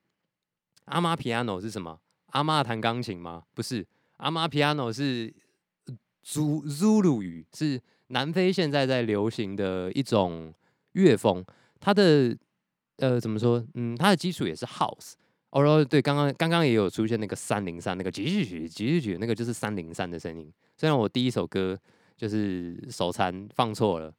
[0.86, 2.00] 阿妈 piano 是什么？
[2.28, 3.44] 阿妈弹钢琴吗？
[3.54, 3.86] 不是，
[4.18, 5.34] 阿妈 piano 是
[6.26, 10.54] Zu Zulu 语，是南非现在在流行的一种
[10.94, 11.46] 乐风。
[11.80, 12.36] 它的
[12.98, 13.66] 呃怎么说？
[13.76, 15.14] 嗯，它的基础也是 house。
[15.52, 20.52] 哦，对，刚刚刚刚也有出现那个三零三，那个几几几几几，那个就是三零三的声音。
[20.78, 21.80] 虽然我第一首歌。
[22.20, 24.14] 就是手残放错了，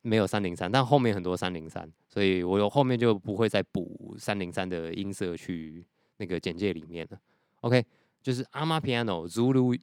[0.00, 5.84] 没有三零三，但后面很多三零三，所以我有后面就不会再补三零三的音色去
[6.16, 7.20] 那个简介里面了。
[7.60, 7.84] OK，
[8.22, 9.78] 就是阿玛 piano Zulu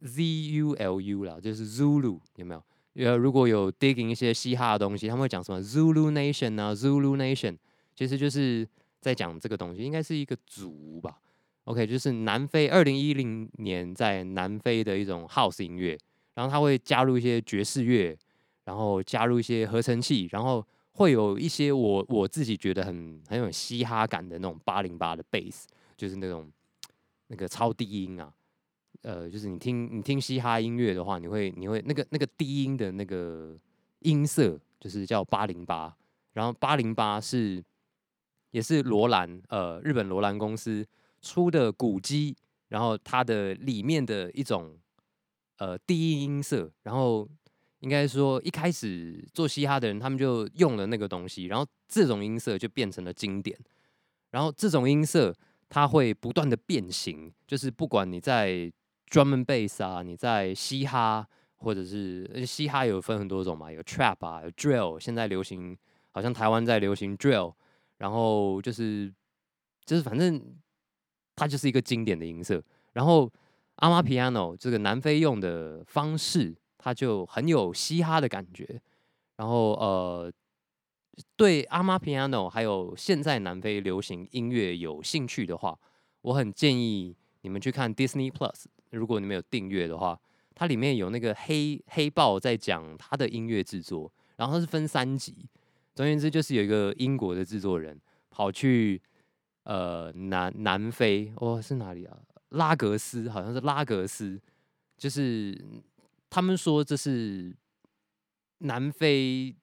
[0.00, 0.22] Z
[0.52, 2.64] U L U 啦，就是 Zulu 有没有？
[2.94, 7.58] 呃，如果有 digging 一些嘻哈的东西，他们会讲什么 Zulu Nation 啊，Zulu Nation，
[7.94, 8.66] 其实就是
[9.04, 11.20] 在讲这个东西，应该是一个族吧。
[11.64, 15.98] OK，就是南非二零一零年在南非的一种 House 音乐，
[16.34, 18.16] 然后它会加入一些爵士乐，
[18.64, 25.64] 然后加入一些合成器，然后会有一些我我自己觉得很很有嘻哈感的那种八零八的 bass，
[25.96, 26.50] 就是那种
[27.28, 28.32] 那个超低音啊，
[29.02, 33.56] 呃，就是你听你听嘻哈音乐的话，你会你会那个那个低音的那个
[34.00, 35.94] 音色，就是叫八零八，
[36.34, 37.62] 然后八零八是
[38.54, 40.86] 也是罗兰呃日本罗兰公司
[41.20, 42.36] 出的鼓机，
[42.68, 44.78] 然后它的里面的一种
[45.58, 47.28] 呃低音音色，然后
[47.80, 53.58] 应该说一开始做嘻哈的人，他们就用了那个东西，然后这种音色就变成了经典，
[54.30, 55.34] 然后这种音色
[55.68, 58.72] 它会不断的变形，就是不管你在
[59.06, 61.26] 专门贝斯啊，你在嘻哈
[61.56, 65.76] 或者是嘻哈有分很多种嘛，有 trap 啊，有 drill，现在流行
[66.12, 67.52] 好像台湾在流行 drill，
[68.04, 69.10] 然后就是
[69.86, 70.38] 就是反正
[71.34, 72.62] 它就是一个经典的音色。
[72.92, 73.32] 然后
[73.76, 78.78] 阿玛 piano 这个南非用的方式，它就很有嘻哈的感觉。
[79.36, 80.30] 然后呃，
[81.34, 85.74] 对阿玛 piano 还有现在南非流行音乐有兴趣的话，
[86.20, 88.66] 我很建议你们去看 Disney Plus。
[88.90, 90.20] 如果你们有订阅的话，
[90.54, 95.48] 它里面有那个黑黑豹在讲他的音乐制作，然后它是分三集。
[95.94, 98.00] 总而言之，就是有一个英国的制作人
[98.30, 99.00] 跑去
[99.62, 102.18] 呃南南非，哦是哪里啊？
[102.50, 104.40] 拉格斯，好像是拉格斯，
[104.96, 105.60] 就是
[106.28, 107.56] 他们说这是
[108.58, 109.54] 南非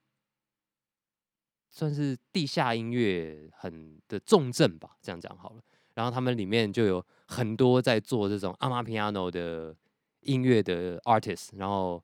[1.69, 5.61] 算是地下音乐很的重镇吧，这样讲好了。
[5.93, 9.75] 然后他们里面就有很多在做这种阿玛 piano 的
[10.21, 12.01] 音乐的 artist，然后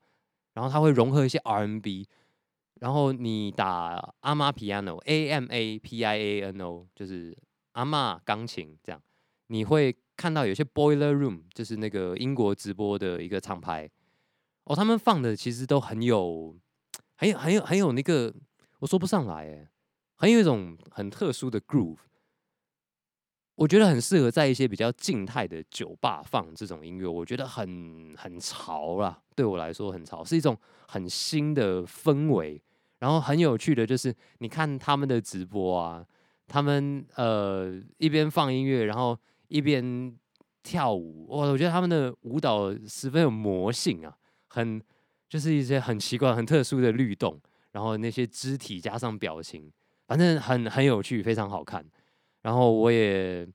[0.53, 2.07] 然后他会融合一些 R&B，
[2.79, 7.37] 然后你打阿妈 piano A M A P I A N O，就是
[7.73, 9.01] 阿妈钢琴这样，
[9.47, 13.89] 你会看到有些 Boiler Room，就是那个英国直播的一个厂牌，
[14.63, 16.55] 哦，他们放的其实都很有
[17.15, 18.33] 很有很有很有那个，
[18.79, 19.69] 我说不上来哎，
[20.15, 21.97] 很有一种很特殊的 groove。
[23.57, 30.55] 我觉得很适合在一些比较静态的酒吧放这种音乐，我觉得很很潮啦，对我来说很潮，是一种
[30.87, 32.61] 很新的氛围。
[32.99, 36.05] 然后很有趣的就是，你看他们的直播啊，
[36.47, 39.17] 他们呃一边放音乐，然后
[39.47, 40.15] 一边
[40.61, 44.15] 跳舞，哇，我觉得他们的舞蹈十分有魔性啊，
[44.49, 44.79] 很
[45.27, 47.39] 就是一些很奇怪、很特殊的律动，
[47.71, 49.71] 然后那些肢体加上表情，
[50.07, 51.83] 反正很很有趣，非常好看。
[52.47, 53.45] 然后我也，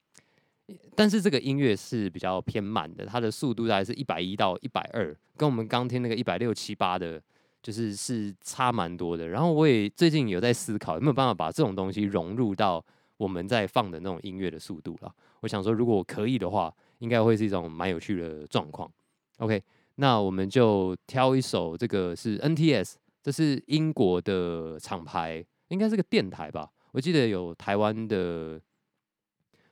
[0.95, 7.19] 但是这个音乐是比较偏慢的，它的速度大概是一百一到一百二，跟我们刚听那个一百六七八的，
[7.63, 9.29] 就是是差蛮多的。
[9.29, 12.85] 然后我也最近有在思考，有没有办法把这种东西融入到
[13.17, 15.11] 我们在放的那种音乐的速度了。
[15.41, 18.93] 我想说，如果可以的话，应该会是一种蛮有趣的状况。
[19.39, 19.63] OK，
[19.95, 26.71] 那我们就挑一首，这个是 NTS，这是英国的厂牌，应该是个电台吧？
[26.91, 28.61] 我记得有台湾的。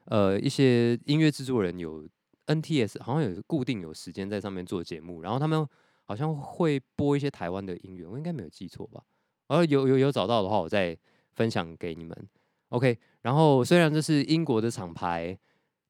[0.06, 2.04] 呃，一些音乐制作人有
[2.46, 5.66] NTS，好像有固定有时间在上面做节目，然后他们
[6.04, 9.02] 好像会播一些台湾的音乐，我应该没有记错吧？
[9.48, 10.96] 而有有有找到的话，我再
[11.32, 12.28] 分享给你们。
[12.70, 15.38] OK，然后虽然这是英国的厂牌，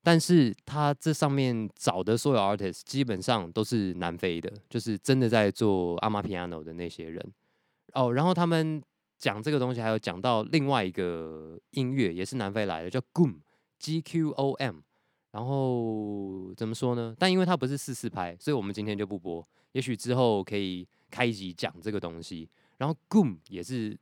[0.03, 7.23] 但是他这上面找的所有 artist 基本上都是南非的，就是真的在做阿玛 piano 的那些人。
[7.93, 8.83] 哦，然后他们
[9.19, 13.37] 讲这个东西，还有讲到另外一个音乐，也是南非来的，叫 Goom。
[13.81, 14.81] G Q O M，
[15.33, 17.17] 然后怎么说呢？
[17.19, 19.45] 但因为它不是四四拍，所以我们今天就不播。
[19.73, 22.49] 也许之后可以开一集讲这个东西。
[22.77, 23.99] 然后 Goom 也是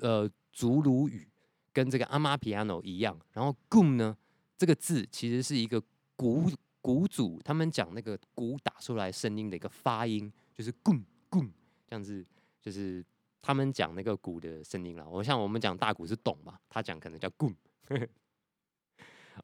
[0.00, 1.28] 呃祖鲁语，
[1.72, 3.18] 跟这个阿玛 piano 一样。
[3.32, 4.16] 然后 Goom 呢，
[4.56, 5.82] 这个字其实是一个
[6.16, 6.50] 鼓
[6.80, 11.50] 鼓组，他们讲那个鼓打出来声音的一个发音，就是 Goom Goom
[11.86, 12.24] 这样子，
[12.60, 13.04] 就是
[13.42, 15.06] 他们讲那个鼓的声音啦。
[15.06, 17.54] 我像我们讲大鼓是懂嘛，他讲可能叫 Goom。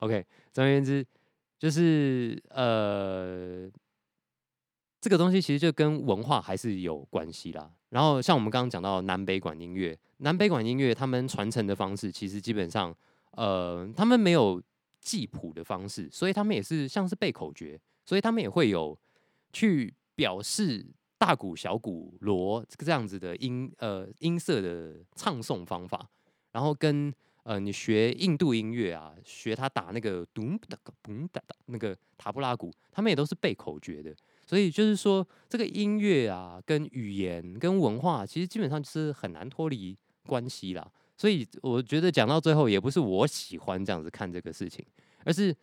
[0.01, 1.07] OK，总而言之，
[1.59, 3.71] 就是呃，
[5.01, 7.71] 这个东西其实就跟文化还是有关系啦。
[7.91, 12.95] 然后像我们刚刚讲到南北管音乐，南北管音乐他们传承的方式，其实基本上
[13.33, 14.63] 呃，他们没有
[15.01, 18.99] 记谱的方式，所以他们也是像是背口诀，所以他们也会有
[19.53, 20.85] 去表示
[21.17, 26.11] 大鼓、小鼓、锣这个这样子的音呃音色的唱诵方法，
[26.53, 27.15] 然后跟
[27.47, 34.13] 呃你学印度音乐啊，学他打那个咚哒咚哒哒那个塔布拉鼓，他们也都是背口诀的。
[34.45, 39.97] 所以就是说，这个音乐啊，跟语言、跟文化，其实基本上就是很难脱离
[40.27, 40.91] 关系啦。
[41.17, 44.85] 所以我觉得讲到最后，也不是我喜欢这样子看这个事情，
[45.25, 45.57] 而是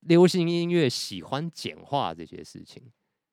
[0.00, 2.82] 流行音乐喜欢简化这些事情，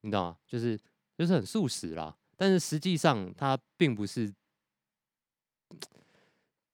[0.02, 0.38] 你知道吗？
[0.46, 0.80] 就是
[1.18, 4.32] 就是很素食啦，但是实际上它并不是，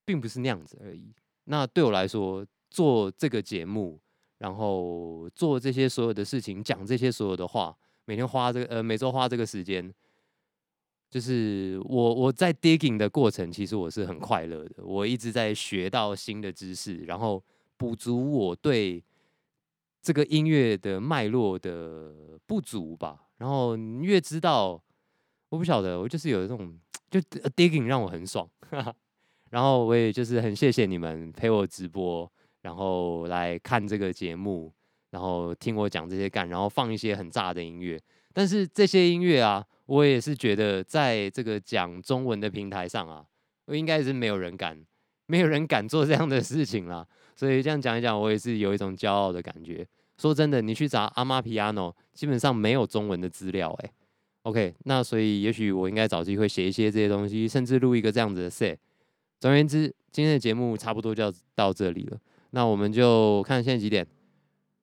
[0.08, 1.14] 并不是那样子而已。
[1.44, 4.00] 那对我来说，做这个节目。
[4.40, 7.76] 然后做这些所有的事情，讲这些所有的话，
[8.06, 9.92] 每天花这个呃每周花这个时间，
[11.10, 14.86] 就是我我在 digging 的过程，其实我是很快乐的。
[14.86, 17.44] 我一直在学到新的知识，然后
[17.78, 19.04] 补足我对
[20.04, 22.14] 这个音乐的脉络的
[22.46, 23.30] 不足吧。
[23.38, 24.80] 然后越知道，
[25.50, 26.78] 我不晓得，我就是有一种
[27.10, 27.20] 就
[27.56, 28.48] digging 让我很爽。
[29.49, 32.30] 然后我也就是很谢谢你们陪我直播。
[32.61, 34.74] 然后来看这个节目，
[35.11, 37.98] 然后听我讲这些干，然后放一些很炸的音乐。
[38.34, 43.24] 但是这些音乐啊，我也是觉得在这个讲中文的平台上啊，
[43.68, 44.84] 我应该是没有人敢，
[45.28, 47.07] 没有人敢做这样的事情啦。
[47.38, 49.88] 所以这样讲一讲，我也是有一种骄傲的感觉。
[50.18, 53.91] 说真的，你去找阿妈 piano，基本上没有中文的资料哎。
[54.41, 58.78] OK，那所以也许我应该找机会写一些这些东西，甚至录一个这样子的 set。
[59.39, 62.19] 总而言之，今天的节目差不多就要到这里了。
[62.51, 64.07] 那我们就看现在几点，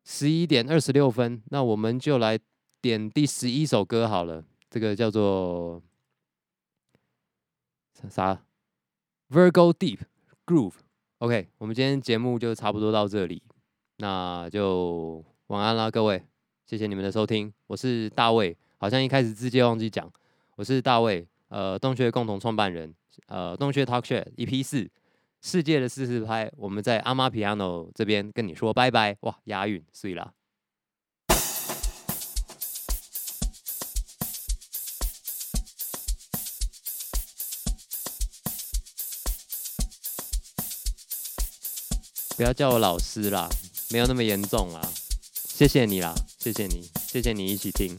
[0.05, 1.43] 十一点二十六分。
[1.51, 2.39] 那我们就来
[2.81, 5.82] 点第十一首歌好了，这个叫做
[8.09, 8.44] 啥
[9.31, 10.01] ？Virgo Deep
[10.47, 10.74] Groove。
[11.18, 13.43] OK，我们今天节目就差不多到这里，
[13.97, 16.22] 那就晚安啦，各位，
[16.66, 17.52] 谢谢你们的收听。
[17.66, 20.12] 我是大卫，好像一开始直接忘记讲，
[20.56, 22.93] 我是大卫，呃，洞穴共同创办人，
[23.28, 24.90] 呃，洞穴 Talk Show EP 四。
[25.40, 30.32] 世界的四四拍，我们在阿妈 piano 这边跟你说拜拜哇，押韵，碎了。
[42.36, 43.48] 不要叫我老师啦，
[43.93, 44.81] 没有那么严重啦，
[45.35, 47.97] 谢谢你啦，谢谢你，谢谢你一起听。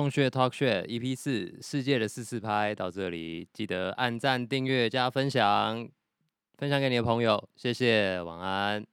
[0.00, 5.86] 洞穴 Talk Show EP 四世界的四四拍到这里，记得按赞、订阅、加分享，
[6.56, 8.89] 分享给你的朋友，谢谢，晚安。